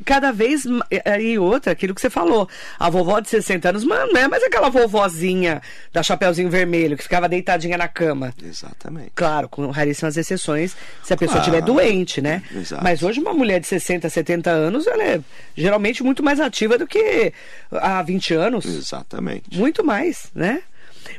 cada 0.04 0.32
vez 0.32 0.64
e 1.20 1.38
outra, 1.38 1.72
aquilo 1.72 1.94
que 1.94 2.00
você 2.00 2.10
falou. 2.10 2.48
A 2.78 2.88
vovó 2.90 3.20
de 3.20 3.28
60 3.28 3.68
anos, 3.68 3.84
mano, 3.84 4.12
não 4.12 4.20
é 4.20 4.28
mais 4.28 4.42
aquela 4.42 4.68
vovozinha 4.68 5.60
da 5.92 6.02
Chapeuzinho 6.02 6.50
Vermelho 6.50 6.96
que 6.96 7.02
ficava 7.02 7.28
deitadinha 7.28 7.76
na 7.76 7.88
cama. 7.88 8.34
Exatamente. 8.42 9.12
Claro, 9.14 9.48
com 9.48 9.70
raríssimas 9.70 10.16
exceções, 10.16 10.76
se 11.02 11.12
a 11.12 11.16
pessoa 11.16 11.38
estiver 11.38 11.62
doente, 11.62 12.20
né? 12.20 12.42
Exato. 12.54 12.82
Mas 12.82 13.02
hoje 13.02 13.20
uma 13.20 13.34
mulher 13.34 13.60
de 13.60 13.66
60, 13.66 14.08
70 14.08 14.50
anos, 14.50 14.86
ela 14.86 15.02
é 15.02 15.20
geralmente 15.56 16.02
muito 16.02 16.22
mais 16.22 16.40
ativa 16.40 16.78
do 16.78 16.86
que 16.86 17.32
há 17.72 18.02
20 18.02 18.34
anos. 18.34 18.64
Exatamente. 18.64 19.56
Muito 19.56 19.84
mais, 19.84 20.30
né? 20.34 20.62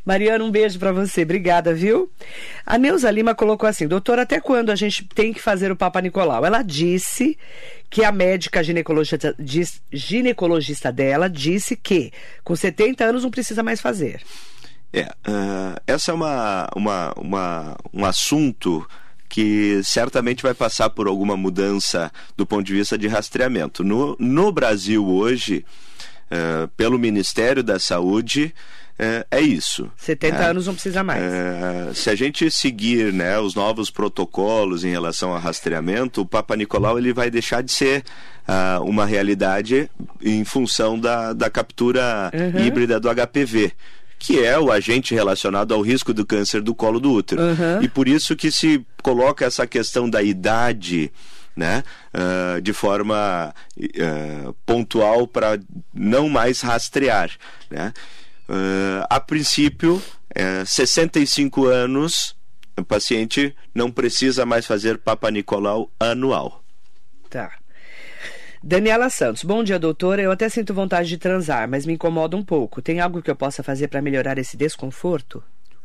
Mariana, 0.06 0.44
um 0.44 0.52
beijo 0.52 0.80
para 0.80 0.92
você. 0.92 1.24
Obrigada, 1.24 1.74
viu? 1.74 2.12
A 2.65 2.78
Neuza 2.78 3.10
Lima 3.10 3.36
colocou 3.36 3.68
assim: 3.68 3.88
doutor, 3.88 4.20
até 4.20 4.39
quando 4.39 4.70
a 4.70 4.76
gente 4.76 5.06
tem 5.13 5.34
que 5.34 5.42
fazer 5.42 5.72
o 5.72 5.76
Papa 5.76 6.02
Nicolau? 6.02 6.46
Ela 6.46 6.62
disse 6.62 7.38
que 7.89 8.04
a 8.04 8.12
médica 8.12 8.63
ginecologista, 8.63 9.36
ginecologista 9.92 10.92
dela 10.92 11.30
disse 11.30 11.76
que 11.76 12.12
com 12.44 12.56
70 12.56 13.04
anos 13.04 13.24
não 13.24 13.32
precisa 13.32 13.63
mais 13.63 13.82
fazer. 13.82 14.22
É, 14.92 15.04
uh, 15.04 15.80
essa 15.86 16.12
é 16.12 16.13
uma, 16.13 16.68
uma, 16.76 17.13
uma, 17.15 17.78
um 17.94 18.06
assunto 18.06 18.88
que 19.28 19.82
certamente 19.84 20.42
vai 20.42 20.56
passar 20.56 20.89
por 20.89 21.08
alguma 21.08 21.38
mudança 21.38 22.12
do 22.36 22.46
ponto 22.46 22.65
de 22.65 22.74
vista 22.74 22.98
de 22.98 23.08
rastreamento. 23.08 23.84
No, 23.84 24.18
no 24.20 24.52
Brasil 24.52 25.08
hoje, 25.08 25.63
uh, 26.32 26.68
pelo 26.70 26.98
Ministério 26.98 27.62
da 27.62 27.80
Saúde, 27.80 28.54
é, 29.00 29.26
é 29.32 29.42
isso. 29.42 29.90
70 29.96 30.38
né? 30.38 30.46
anos 30.46 30.68
não 30.68 30.74
precisa 30.74 31.02
mais. 31.04 31.24
É, 31.24 31.92
se 31.94 32.10
a 32.10 32.16
gente 32.16 32.52
seguir 32.52 33.14
né, 33.14 33.40
os 33.40 33.56
novos 33.56 33.90
protocolos 33.90 34.84
em 34.84 34.90
relação 34.90 35.32
ao 35.32 35.40
rastreamento, 35.40 36.22
o 36.22 36.26
Papa 36.26 36.56
Nicolau 36.58 36.98
ele 36.98 37.14
vai 37.14 37.32
deixar 37.32 37.64
de 37.64 37.72
ser 37.72 38.04
uh, 38.46 38.84
uma 38.84 39.06
realidade 39.06 39.90
em 40.22 40.44
função 40.44 41.00
da, 41.00 41.32
da 41.32 41.50
captura 41.50 42.30
uhum. 42.34 42.66
híbrida 42.66 43.00
do 43.00 43.08
HPV 43.10 43.72
que 44.22 44.44
é 44.44 44.60
o 44.60 44.70
agente 44.70 45.16
relacionado 45.16 45.74
ao 45.74 45.80
risco 45.80 46.14
do 46.14 46.26
câncer 46.26 46.62
do 46.62 46.76
colo 46.76 47.00
do 47.00 47.10
útero. 47.10 47.42
Uhum. 47.42 47.82
E 47.82 47.88
por 47.88 48.06
isso 48.06 48.36
que 48.36 48.52
se 48.52 48.86
coloca 49.02 49.46
essa 49.46 49.66
questão 49.66 50.10
da 50.10 50.22
idade 50.22 51.10
né, 51.56 51.84
uh, 52.14 52.62
de 52.62 52.74
forma 52.74 53.54
uh, 53.78 54.54
pontual 54.66 55.26
para 55.26 55.58
não 55.94 56.28
mais 56.28 56.60
rastrear. 56.60 57.32
Né? 57.72 57.94
Uh, 58.50 59.06
a 59.08 59.20
princípio, 59.20 60.02
é, 60.34 60.66
65 60.66 61.68
anos, 61.68 62.36
o 62.76 62.84
paciente 62.84 63.56
não 63.76 63.92
precisa 63.92 64.44
mais 64.44 64.66
fazer 64.66 64.98
Papa 64.98 65.30
Nicolau 65.30 65.92
anual. 66.00 66.64
Tá. 67.30 67.52
Daniela 68.64 69.08
Santos, 69.12 69.44
bom 69.44 69.64
dia, 69.64 69.78
doutora. 69.78 70.24
Eu 70.24 70.32
até 70.32 70.50
sinto 70.50 70.74
vontade 70.74 71.08
de 71.08 71.18
transar, 71.20 71.70
mas 71.70 71.86
me 71.86 71.94
incomoda 71.94 72.36
um 72.36 72.44
pouco. 72.44 72.82
Tem 72.82 73.00
algo 73.00 73.22
que 73.22 73.30
eu 73.30 73.36
possa 73.36 73.62
fazer 73.62 73.88
para 73.88 74.02
melhorar 74.02 74.40
esse 74.40 74.58
desconforto? 74.58 75.44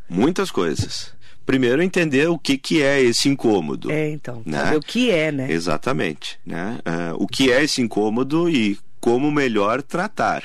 Muitas 0.08 0.50
coisas. 0.50 1.14
Primeiro, 1.44 1.82
entender 1.82 2.28
o 2.28 2.38
que, 2.38 2.56
que 2.56 2.82
é 2.82 3.00
esse 3.00 3.28
incômodo. 3.28 3.92
É, 3.92 4.08
então. 4.08 4.42
Né? 4.46 4.74
O 4.74 4.80
que 4.80 5.10
é, 5.10 5.30
né? 5.30 5.52
Exatamente. 5.52 6.38
Né? 6.46 6.78
Uh, 6.80 7.22
o 7.22 7.26
que 7.26 7.52
é 7.52 7.62
esse 7.62 7.82
incômodo 7.82 8.48
e 8.48 8.78
como 8.98 9.30
melhor 9.30 9.82
tratar. 9.82 10.42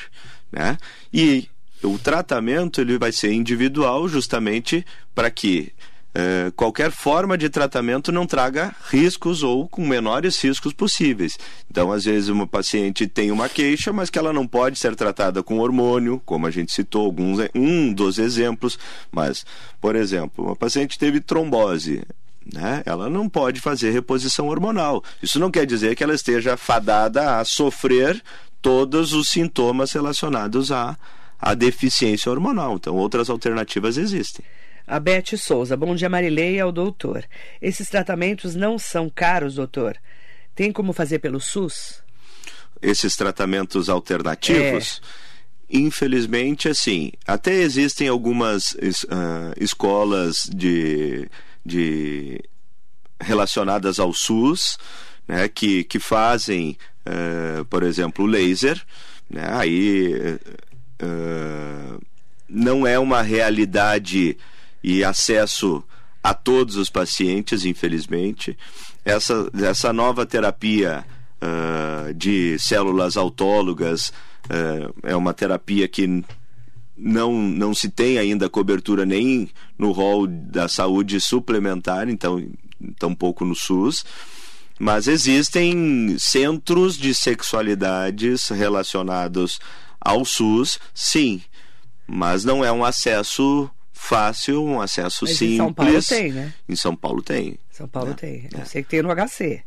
Né? 0.51 0.77
E 1.13 1.47
o 1.83 1.97
tratamento 1.97 2.81
ele 2.81 2.97
vai 2.97 3.11
ser 3.11 3.31
individual 3.31 4.07
justamente 4.07 4.85
para 5.13 5.29
que 5.31 5.71
é, 6.13 6.51
qualquer 6.55 6.91
forma 6.91 7.37
de 7.37 7.49
tratamento 7.49 8.11
não 8.11 8.25
traga 8.25 8.75
riscos 8.89 9.43
ou 9.43 9.67
com 9.67 9.85
menores 9.85 10.41
riscos 10.43 10.73
possíveis. 10.73 11.37
Então, 11.69 11.91
às 11.91 12.05
vezes, 12.05 12.29
uma 12.29 12.47
paciente 12.47 13.07
tem 13.07 13.31
uma 13.31 13.47
queixa, 13.47 13.93
mas 13.93 14.09
que 14.09 14.17
ela 14.17 14.33
não 14.33 14.47
pode 14.47 14.79
ser 14.79 14.95
tratada 14.95 15.43
com 15.43 15.59
hormônio, 15.59 16.21
como 16.25 16.47
a 16.47 16.51
gente 16.51 16.73
citou 16.73 17.05
alguns, 17.05 17.39
um 17.53 17.93
dos 17.93 18.17
exemplos. 18.17 18.79
Mas, 19.11 19.45
por 19.79 19.95
exemplo, 19.95 20.45
uma 20.45 20.55
paciente 20.55 20.97
teve 20.97 21.21
trombose. 21.21 22.03
Né? 22.51 22.81
Ela 22.85 23.09
não 23.09 23.29
pode 23.29 23.61
fazer 23.61 23.91
reposição 23.91 24.47
hormonal. 24.47 25.03
Isso 25.21 25.39
não 25.39 25.51
quer 25.51 25.67
dizer 25.67 25.95
que 25.95 26.03
ela 26.03 26.15
esteja 26.15 26.57
fadada 26.57 27.39
a 27.39 27.45
sofrer 27.45 28.21
todos 28.61 29.13
os 29.13 29.29
sintomas 29.29 29.91
relacionados 29.91 30.71
à, 30.71 30.97
à 31.39 31.53
deficiência 31.53 32.31
hormonal. 32.31 32.75
Então, 32.75 32.95
outras 32.95 33.29
alternativas 33.29 33.97
existem. 33.97 34.43
A 34.85 34.99
Beth 34.99 35.37
Souza. 35.37 35.77
Bom 35.77 35.95
dia, 35.95 36.09
Marileia, 36.09 36.63
ao 36.63 36.71
doutor. 36.71 37.23
Esses 37.61 37.89
tratamentos 37.89 38.55
não 38.55 38.79
são 38.79 39.09
caros, 39.09 39.55
doutor? 39.55 39.95
Tem 40.55 40.71
como 40.71 40.93
fazer 40.93 41.19
pelo 41.19 41.39
SUS? 41.39 42.01
Esses 42.81 43.15
tratamentos 43.15 43.87
alternativos? 43.87 44.99
É. 45.69 45.77
Infelizmente, 45.77 46.67
assim, 46.67 47.11
até 47.27 47.53
existem 47.53 48.07
algumas 48.07 48.71
uh, 48.71 49.53
escolas 49.59 50.49
de, 50.51 51.29
de 51.63 52.41
relacionadas 53.21 53.99
ao 53.99 54.11
SUS, 54.11 54.79
né, 55.27 55.47
que, 55.47 55.83
que 55.83 55.99
fazem, 55.99 56.75
uh, 57.05 57.63
por 57.65 57.83
exemplo, 57.83 58.25
laser, 58.25 58.83
né, 59.29 59.47
aí 59.51 60.39
uh, 61.01 62.01
não 62.47 62.85
é 62.85 62.97
uma 62.97 63.21
realidade 63.21 64.37
e 64.83 65.03
acesso 65.03 65.83
a 66.23 66.33
todos 66.33 66.75
os 66.75 66.89
pacientes, 66.89 67.65
infelizmente. 67.65 68.57
Essa, 69.05 69.49
essa 69.63 69.93
nova 69.93 70.25
terapia 70.25 71.05
uh, 71.41 72.13
de 72.13 72.57
células 72.59 73.15
autólogas 73.17 74.09
uh, 74.45 74.93
é 75.03 75.15
uma 75.15 75.33
terapia 75.33 75.87
que 75.87 76.23
não, 76.97 77.33
não 77.33 77.73
se 77.73 77.89
tem 77.89 78.17
ainda 78.17 78.49
cobertura 78.49 79.05
nem 79.05 79.49
no 79.77 79.91
rol 79.91 80.27
da 80.27 80.67
saúde 80.67 81.19
suplementar, 81.21 82.09
então 82.09 82.45
tampouco 82.97 83.45
no 83.45 83.55
SUS. 83.55 84.03
Mas 84.77 85.07
existem 85.07 86.15
centros 86.17 86.97
de 86.97 87.13
sexualidades 87.13 88.47
relacionados 88.47 89.59
ao 89.99 90.23
SUS, 90.25 90.79
sim, 90.93 91.41
mas 92.07 92.43
não 92.43 92.63
é 92.63 92.71
um 92.71 92.83
acesso 92.83 93.69
fácil, 93.99 94.63
um 94.63 94.81
acesso 94.81 95.25
Mas 95.25 95.37
simples. 95.37 95.53
Em 95.53 95.57
São 95.57 95.73
Paulo 95.73 96.03
tem, 96.03 96.31
né? 96.31 96.53
Em 96.67 96.75
São 96.75 96.95
Paulo 96.95 97.21
tem. 97.21 97.59
São 97.69 97.87
Paulo 97.87 98.09
né? 98.09 98.15
tem. 98.15 98.49
Eu 98.51 98.61
é. 98.61 98.65
sei 98.65 98.81
que 98.81 98.89
tem 98.89 99.01
no 99.01 99.09
HC. 99.13 99.63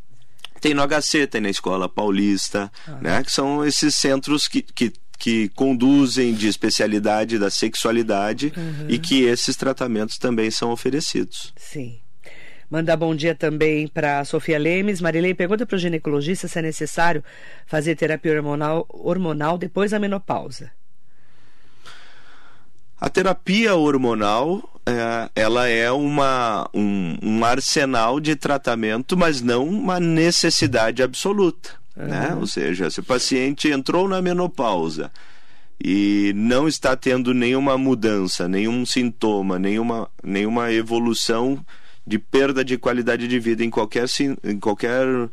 Tem 0.61 0.75
no 0.75 0.83
HC, 0.87 1.27
tem 1.27 1.41
na 1.41 1.51
Escola 1.51 1.89
Paulista, 1.89 2.73
ah. 2.87 2.99
né? 3.01 3.23
Que 3.23 3.31
são 3.31 3.65
esses 3.65 3.95
centros 3.95 4.49
que, 4.49 4.63
que, 4.63 4.93
que 5.19 5.49
conduzem 5.51 6.35
de 6.35 6.49
especialidade 6.49 7.39
da 7.39 7.51
sexualidade 7.51 8.53
uhum. 8.57 8.87
e 8.89 8.99
que 8.99 9.23
esses 9.23 9.55
tratamentos 9.55 10.19
também 10.19 10.51
são 10.51 10.71
oferecidos. 10.71 11.53
Sim. 11.57 12.01
Mandar 12.73 12.97
bom 12.97 13.15
dia 13.15 13.35
também 13.35 13.87
para 13.87 14.25
Sofia 14.25 14.59
Lemes. 14.59 14.99
Marilei 14.99 15.35
pergunta 15.35 15.67
para 15.67 15.77
o 15.77 15.79
ginecologista 15.79 16.49
se 16.49 16.59
é 16.59 16.63
necessário 16.63 17.23
fazer 17.67 17.95
terapia 17.97 18.35
hormonal, 18.35 18.87
hormonal 18.89 19.59
depois 19.59 19.91
da 19.91 19.99
menopausa. 19.99 20.73
A 22.99 23.11
terapia 23.11 23.75
hormonal 23.75 24.81
é, 24.87 25.29
ela 25.37 25.69
é 25.69 25.93
uma, 25.93 26.67
um, 26.73 27.19
um, 27.23 27.45
arsenal 27.45 28.19
de 28.19 28.35
tratamento, 28.37 29.19
mas 29.19 29.43
não 29.43 29.69
uma 29.69 30.01
necessidade 30.01 31.03
absoluta. 31.03 31.73
Uhum. 31.95 32.07
Né? 32.07 32.35
Ou 32.41 32.47
seja, 32.47 32.89
se 32.89 33.01
o 33.01 33.05
paciente 33.05 33.69
entrou 33.69 34.09
na 34.09 34.23
menopausa 34.23 35.13
e 35.79 36.33
não 36.35 36.67
está 36.67 36.97
tendo 36.97 37.35
nenhuma 37.35 37.77
mudança, 37.77 38.49
nenhum 38.49 38.87
sintoma, 38.87 39.59
nenhuma, 39.59 40.09
nenhuma 40.25 40.73
evolução 40.73 41.63
de 42.07 42.19
perda 42.19 42.65
de 42.65 42.77
qualidade 42.77 43.29
de 43.29 43.39
vida 43.39 43.65
em 43.65 43.71
qualquer, 43.71 44.07
em 44.45 44.59
qualquer 44.59 45.07
uh, 45.07 45.31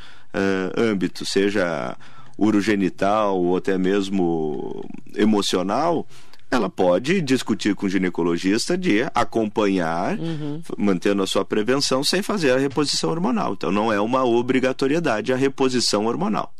âmbito, 0.78 1.26
seja 1.26 1.98
urogenital 2.38 3.38
ou 3.38 3.58
até 3.58 3.78
mesmo 3.78 4.86
emocional, 5.16 6.08
ela 6.52 6.70
pode 6.70 7.22
discutir 7.22 7.76
com 7.76 7.86
o 7.86 7.90
ginecologista 7.90 8.78
de 8.78 9.04
acompanhar, 9.14 10.18
uhum. 10.18 10.62
mantendo 10.78 11.22
a 11.22 11.28
sua 11.28 11.46
prevenção, 11.46 12.04
sem 12.04 12.24
fazer 12.24 12.52
a 12.52 12.58
reposição 12.58 13.12
hormonal. 13.12 13.54
Então, 13.54 13.72
não 13.72 13.94
é 13.94 14.00
uma 14.00 14.24
obrigatoriedade 14.24 15.32
a 15.32 15.36
reposição 15.36 16.06
hormonal. 16.06 16.54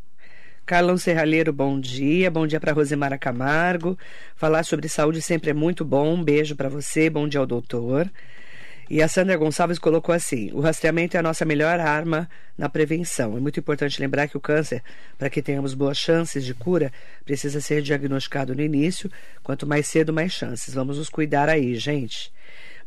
Carlão 0.64 0.98
Serralheiro, 0.98 1.52
bom 1.52 1.80
dia. 1.80 2.30
Bom 2.30 2.46
dia 2.46 2.60
para 2.60 2.74
Rosemara 2.74 3.18
Camargo. 3.18 3.98
Falar 4.36 4.64
sobre 4.64 4.88
saúde 4.88 5.20
sempre 5.20 5.50
é 5.50 5.54
muito 5.54 5.84
bom. 5.84 6.14
Um 6.14 6.24
beijo 6.24 6.56
para 6.56 6.70
você. 6.70 7.10
Bom 7.10 7.28
dia 7.28 7.40
ao 7.40 7.48
doutor. 7.48 8.08
E 8.90 9.04
a 9.04 9.08
Sandra 9.08 9.38
Gonçalves 9.38 9.78
colocou 9.78 10.16
assim: 10.16 10.50
o 10.52 10.60
rastreamento 10.60 11.16
é 11.16 11.20
a 11.20 11.24
nossa 11.24 11.46
melhor 11.46 11.80
arma 11.80 12.28
na 12.58 12.68
prevenção. 12.68 13.38
É 13.38 13.40
muito 13.40 13.60
importante 13.60 14.02
lembrar 14.02 14.28
que 14.28 14.36
o 14.36 14.40
câncer, 14.40 14.82
para 15.18 15.30
que 15.30 15.42
tenhamos 15.42 15.74
boas 15.76 15.98
chances 15.98 16.44
de 16.44 16.54
cura, 16.56 16.92
precisa 17.24 17.62
ser 17.62 17.84
diagnosticado 17.84 18.56
no 18.56 18.62
início. 18.62 19.12
Quanto 19.44 19.68
mais 19.68 19.88
cedo, 19.88 20.12
mais 20.12 20.32
chances. 20.32 20.74
Vamos 20.74 20.98
nos 20.98 21.10
cuidar 21.10 21.50
aí, 21.50 21.76
gente. 21.76 22.32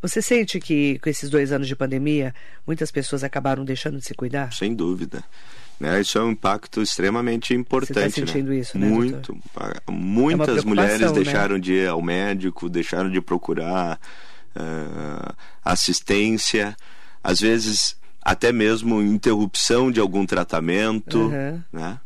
Você 0.00 0.20
sente 0.20 0.58
que 0.58 0.98
com 0.98 1.08
esses 1.08 1.30
dois 1.30 1.52
anos 1.52 1.68
de 1.68 1.76
pandemia, 1.76 2.34
muitas 2.66 2.90
pessoas 2.90 3.22
acabaram 3.22 3.64
deixando 3.64 3.98
de 3.98 4.04
se 4.04 4.14
cuidar? 4.14 4.52
Sem 4.52 4.74
dúvida. 4.74 5.22
Né? 5.78 6.00
Isso 6.00 6.18
é 6.18 6.22
um 6.22 6.32
impacto 6.32 6.82
extremamente 6.82 7.54
importante. 7.54 7.94
Você 7.94 8.20
está 8.20 8.32
sentindo 8.32 8.50
né? 8.50 8.56
isso, 8.56 8.76
né? 8.76 8.88
Muito. 8.88 9.32
Doutor? 9.32 9.80
Muitas 9.88 10.58
é 10.58 10.66
mulheres 10.66 11.12
né? 11.12 11.12
deixaram 11.12 11.60
de 11.60 11.74
ir 11.74 11.88
ao 11.88 12.02
médico, 12.02 12.68
deixaram 12.68 13.08
de 13.08 13.20
procurar 13.20 14.00
uh, 14.56 15.34
assistência, 15.64 16.76
às 17.22 17.40
vezes 17.40 17.96
até 18.20 18.52
mesmo 18.52 19.02
interrupção 19.02 19.90
de 19.90 19.98
algum 19.98 20.24
tratamento. 20.24 21.18
Uhum. 21.18 21.60
Né? 21.72 21.98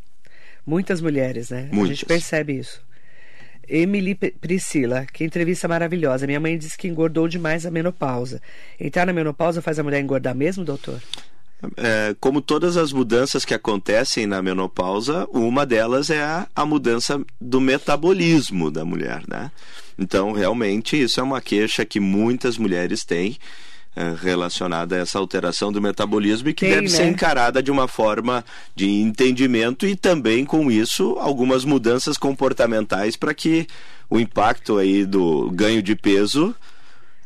Muitas 0.67 1.01
mulheres, 1.01 1.51
né? 1.51 1.69
Muitas. 1.73 1.83
A 1.83 1.95
gente 1.95 2.07
percebe 2.07 2.59
isso. 2.59 2.85
Emily 3.69 4.15
Priscila, 4.15 5.05
que 5.13 5.25
entrevista 5.25 5.67
maravilhosa. 5.67 6.27
Minha 6.27 6.41
mãe 6.41 6.57
disse 6.57 6.79
que 6.79 6.89
engordou 6.89 7.27
demais 7.29 7.67
a 7.67 7.71
menopausa. 7.71 8.41
Entrar 8.79 9.05
na 9.07 9.13
menopausa 9.13 9.61
faz 9.61 9.79
a 9.79 9.83
mulher 9.83 10.01
engordar 10.01 10.35
mesmo, 10.35 10.65
doutor? 10.65 11.03
É, 11.77 12.15
como 12.21 12.41
todas 12.41 12.77
as 12.77 12.93
mudanças 12.93 13.45
que 13.45 13.55
acontecem 13.55 14.27
na 14.27 14.43
menopausa, 14.43 15.27
uma 15.33 15.65
delas 15.65 16.11
é 16.11 16.23
a, 16.23 16.47
a 16.55 16.65
mudança 16.65 17.21
do 17.41 17.61
metabolismo 17.61 18.71
da 18.71 18.85
mulher, 18.85 19.23
né? 19.29 19.51
Então, 19.99 20.33
realmente, 20.33 21.01
isso 21.01 21.21
é 21.21 21.23
uma 21.23 21.41
queixa 21.41 21.85
que 21.85 21.99
muitas 21.99 22.59
mulheres 22.59 23.05
têm 23.05 23.39
é, 23.97 24.15
relacionada 24.23 24.95
a 24.95 24.99
essa 24.99 25.19
alteração 25.19 25.73
do 25.73 25.81
metabolismo 25.81 26.51
e 26.51 26.55
que 26.55 26.67
Tem, 26.67 26.75
deve 26.75 26.89
né? 26.89 26.89
ser 26.89 27.07
encarada 27.07 27.63
de 27.63 27.71
uma 27.71 27.89
forma 27.89 28.45
de 28.75 28.87
entendimento 28.87 29.87
e 29.87 29.97
também 29.97 30.45
com 30.45 30.71
isso 30.71 31.17
algumas 31.19 31.65
mudanças 31.65 32.19
comportamentais 32.19 33.17
para 33.17 33.33
que 33.33 33.67
o 34.11 34.21
impacto 34.21 34.77
aí 34.77 35.07
do 35.07 35.51
ganho 35.51 35.83
de 35.83 35.97
peso 35.97 36.55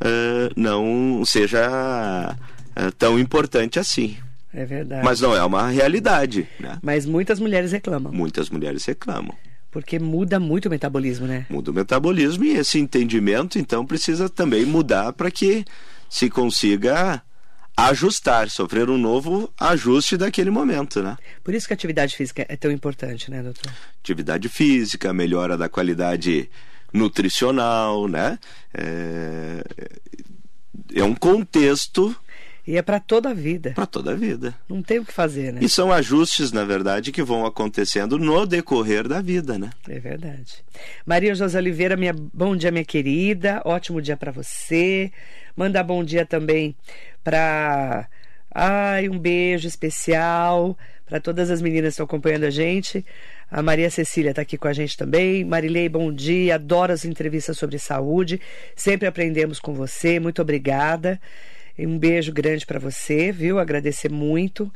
uh, 0.01 0.53
não 0.55 1.25
seja 1.25 2.37
uh, 2.77 2.93
tão 2.93 3.19
importante 3.19 3.81
assim. 3.81 4.17
É 4.53 4.65
verdade. 4.65 5.05
Mas 5.05 5.21
não 5.21 5.35
é 5.35 5.43
uma 5.45 5.69
realidade. 5.69 6.49
Né? 6.59 6.79
Mas 6.83 7.07
muitas 7.07 7.39
mulheres 7.39 7.73
reclamam. 7.73 8.13
Muitas 8.13 8.51
mulheres 8.51 8.85
reclamam. 8.85 9.35
Porque 9.71 9.99
muda 9.99 10.41
muito 10.41 10.67
o 10.67 10.71
metabolismo, 10.71 11.27
né? 11.27 11.47
Muda 11.49 11.71
o 11.71 11.75
metabolismo 11.75 12.45
e 12.45 12.57
esse 12.57 12.79
entendimento, 12.79 13.59
então, 13.59 13.87
precisa 13.87 14.29
também 14.29 14.67
mudar 14.67 15.13
para 15.13 15.31
que 15.31 15.65
se 16.09 16.29
consiga 16.29 17.23
ajustar, 17.77 18.51
sofrer 18.51 18.91
um 18.91 18.99
novo 18.99 19.49
ajuste 19.59 20.17
daquele 20.17 20.51
momento, 20.51 21.01
né? 21.03 21.17
Por 21.43 21.55
isso 21.55 21.69
que 21.69 21.73
a 21.73 21.77
atividade 21.77 22.17
física 22.17 22.45
é 22.49 22.57
tão 22.57 22.71
importante, 22.71 23.31
né, 23.31 23.43
doutor? 23.43 23.73
Atividade 24.03 24.49
física, 24.49 25.13
melhora 25.13 25.57
da 25.57 25.69
qualidade 25.69 26.51
nutricional, 26.93 28.09
né? 28.09 28.39
É, 28.75 29.65
é 30.95 31.05
um 31.05 31.15
contexto 31.15 32.15
E 32.71 32.77
é 32.77 32.83
para 32.83 33.01
toda 33.01 33.31
a 33.31 33.35
vida. 33.35 33.73
Para 33.75 33.85
toda 33.85 34.13
a 34.13 34.15
vida. 34.15 34.55
Não 34.69 34.81
tem 34.81 35.01
o 35.01 35.05
que 35.05 35.13
fazer, 35.13 35.53
né? 35.53 35.59
E 35.61 35.69
são 35.69 35.91
ajustes, 35.93 36.53
na 36.53 36.65
verdade, 36.65 37.11
que 37.11 37.21
vão 37.21 37.45
acontecendo 37.45 38.17
no 38.17 38.47
decorrer 38.47 39.09
da 39.09 39.21
vida, 39.21 39.59
né? 39.59 39.71
É 39.89 39.99
verdade. 39.99 40.65
Maria 41.05 41.35
José 41.35 41.59
Oliveira, 41.59 41.97
minha 41.97 42.15
bom 42.15 42.55
dia, 42.55 42.71
minha 42.71 42.85
querida. 42.85 43.61
Ótimo 43.65 44.01
dia 44.01 44.17
para 44.17 44.31
você. 44.31 45.11
Manda 45.57 45.83
bom 45.83 46.05
dia 46.05 46.25
também 46.25 46.77
para 47.25 48.09
Ai, 48.55 49.09
um 49.09 49.19
beijo 49.19 49.67
especial 49.67 50.79
para 51.07 51.21
todas 51.21 51.51
as 51.51 51.61
meninas 51.61 51.89
que 51.89 51.95
estão 51.95 52.07
acompanhando 52.07 52.45
a 52.45 52.51
gente. 52.51 53.05
A 53.51 53.63
Maria 53.63 53.91
Cecília 53.91 54.31
está 54.31 54.43
aqui 54.43 54.57
com 54.57 54.69
a 54.69 54.73
gente 54.73 54.97
também. 54.97 55.45
Marilei, 55.45 55.89
bom 55.89 56.13
dia. 56.13 56.55
Adoro 56.55 56.93
as 56.93 57.05
entrevistas 57.05 57.59
sobre 57.59 57.81
saúde. 57.81 58.41
Sempre 58.77 59.09
aprendemos 59.09 59.59
com 59.59 59.75
você. 59.75 60.21
Muito 60.21 60.41
obrigada. 60.41 61.21
Um 61.87 61.99
beijo 61.99 62.33
grande 62.33 62.67
para 62.67 62.79
você, 62.79 63.33
viu? 63.33 63.59
Agradecer 63.59 64.11
muito. 64.11 64.73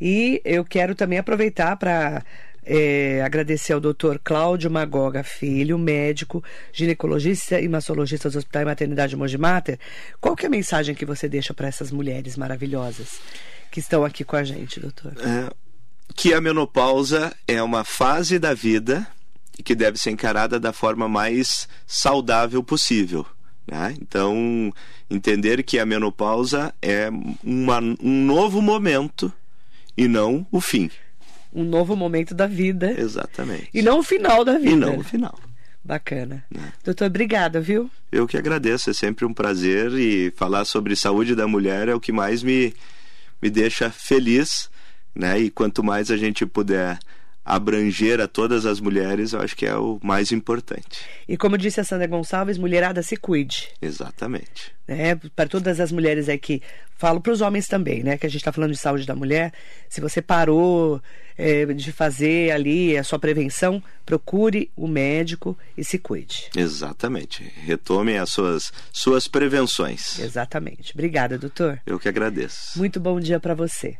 E 0.00 0.40
eu 0.44 0.64
quero 0.64 0.94
também 0.94 1.18
aproveitar 1.18 1.76
para 1.76 2.22
é, 2.64 3.22
agradecer 3.22 3.72
ao 3.72 3.80
doutor 3.80 4.18
Cláudio 4.22 4.70
Magoga 4.70 5.22
Filho, 5.22 5.78
médico, 5.78 6.42
ginecologista 6.72 7.60
e 7.60 7.68
mastologista 7.68 8.30
do 8.30 8.38
Hospital 8.38 8.62
e 8.62 8.66
Maternidade 8.66 9.16
Mogi 9.16 9.38
Mater. 9.38 9.78
Qual 10.20 10.34
que 10.34 10.44
é 10.44 10.48
a 10.48 10.50
mensagem 10.50 10.94
que 10.94 11.04
você 11.04 11.28
deixa 11.28 11.52
para 11.52 11.68
essas 11.68 11.90
mulheres 11.90 12.36
maravilhosas 12.36 13.20
que 13.70 13.80
estão 13.80 14.04
aqui 14.04 14.24
com 14.24 14.36
a 14.36 14.44
gente, 14.44 14.80
doutor? 14.80 15.12
É, 15.18 15.50
que 16.14 16.32
a 16.32 16.40
menopausa 16.40 17.34
é 17.46 17.62
uma 17.62 17.84
fase 17.84 18.38
da 18.38 18.54
vida 18.54 19.06
que 19.62 19.74
deve 19.74 19.98
ser 19.98 20.10
encarada 20.10 20.58
da 20.58 20.72
forma 20.72 21.08
mais 21.08 21.68
saudável 21.86 22.62
possível. 22.62 23.26
Né? 23.66 23.96
Então, 24.00 24.72
entender 25.10 25.62
que 25.62 25.78
a 25.78 25.86
menopausa 25.86 26.74
é 26.82 27.08
uma, 27.42 27.80
um 27.80 28.24
novo 28.24 28.60
momento 28.60 29.32
e 29.96 30.06
não 30.06 30.46
o 30.50 30.60
fim. 30.60 30.90
Um 31.52 31.64
novo 31.64 31.96
momento 31.96 32.34
da 32.34 32.46
vida. 32.46 32.94
Exatamente. 32.98 33.70
E 33.72 33.80
não 33.80 34.00
o 34.00 34.02
final 34.02 34.44
da 34.44 34.58
vida. 34.58 34.70
E 34.70 34.76
não 34.76 34.98
o 34.98 35.04
final. 35.04 35.38
Bacana. 35.84 36.44
Né? 36.50 36.72
Doutor, 36.82 37.06
obrigada, 37.06 37.60
viu? 37.60 37.90
Eu 38.10 38.26
que 38.26 38.36
agradeço, 38.36 38.90
é 38.90 38.92
sempre 38.94 39.24
um 39.24 39.34
prazer 39.34 39.92
e 39.92 40.30
falar 40.34 40.64
sobre 40.64 40.96
saúde 40.96 41.34
da 41.34 41.46
mulher 41.46 41.88
é 41.88 41.94
o 41.94 42.00
que 42.00 42.10
mais 42.10 42.42
me, 42.42 42.74
me 43.40 43.50
deixa 43.50 43.90
feliz, 43.90 44.70
né? 45.14 45.38
E 45.38 45.50
quanto 45.50 45.84
mais 45.84 46.10
a 46.10 46.16
gente 46.16 46.46
puder 46.46 46.98
abranger 47.44 48.20
a 48.20 48.26
todas 48.26 48.64
as 48.64 48.80
mulheres, 48.80 49.32
eu 49.32 49.40
acho 49.40 49.56
que 49.56 49.66
é 49.66 49.76
o 49.76 49.98
mais 50.02 50.32
importante. 50.32 51.04
E 51.28 51.36
como 51.36 51.58
disse 51.58 51.80
a 51.80 51.84
Sandra 51.84 52.06
Gonçalves, 52.06 52.56
mulherada 52.56 53.02
se 53.02 53.16
cuide. 53.16 53.68
Exatamente. 53.82 54.72
Né? 54.88 55.14
Para 55.36 55.48
todas 55.48 55.80
as 55.80 55.92
mulheres 55.92 56.28
aqui, 56.28 56.62
falo 56.96 57.20
para 57.20 57.32
os 57.32 57.40
homens 57.40 57.66
também, 57.66 58.02
né? 58.02 58.16
Que 58.16 58.26
a 58.26 58.28
gente 58.28 58.40
está 58.40 58.52
falando 58.52 58.72
de 58.72 58.78
saúde 58.78 59.06
da 59.06 59.14
mulher. 59.14 59.52
Se 59.88 60.00
você 60.00 60.22
parou 60.22 61.02
é, 61.36 61.66
de 61.66 61.92
fazer 61.92 62.50
ali 62.50 62.96
a 62.96 63.04
sua 63.04 63.18
prevenção, 63.18 63.82
procure 64.04 64.70
o 64.76 64.86
médico 64.86 65.56
e 65.76 65.84
se 65.84 65.98
cuide. 65.98 66.50
Exatamente. 66.56 67.42
Retomem 67.64 68.18
as 68.18 68.30
suas, 68.30 68.72
suas 68.92 69.28
prevenções. 69.28 70.18
Exatamente. 70.18 70.92
Obrigada, 70.94 71.38
doutor. 71.38 71.80
Eu 71.86 71.98
que 71.98 72.08
agradeço. 72.08 72.78
Muito 72.78 73.00
bom 73.00 73.18
dia 73.20 73.40
para 73.40 73.54
você. 73.54 73.96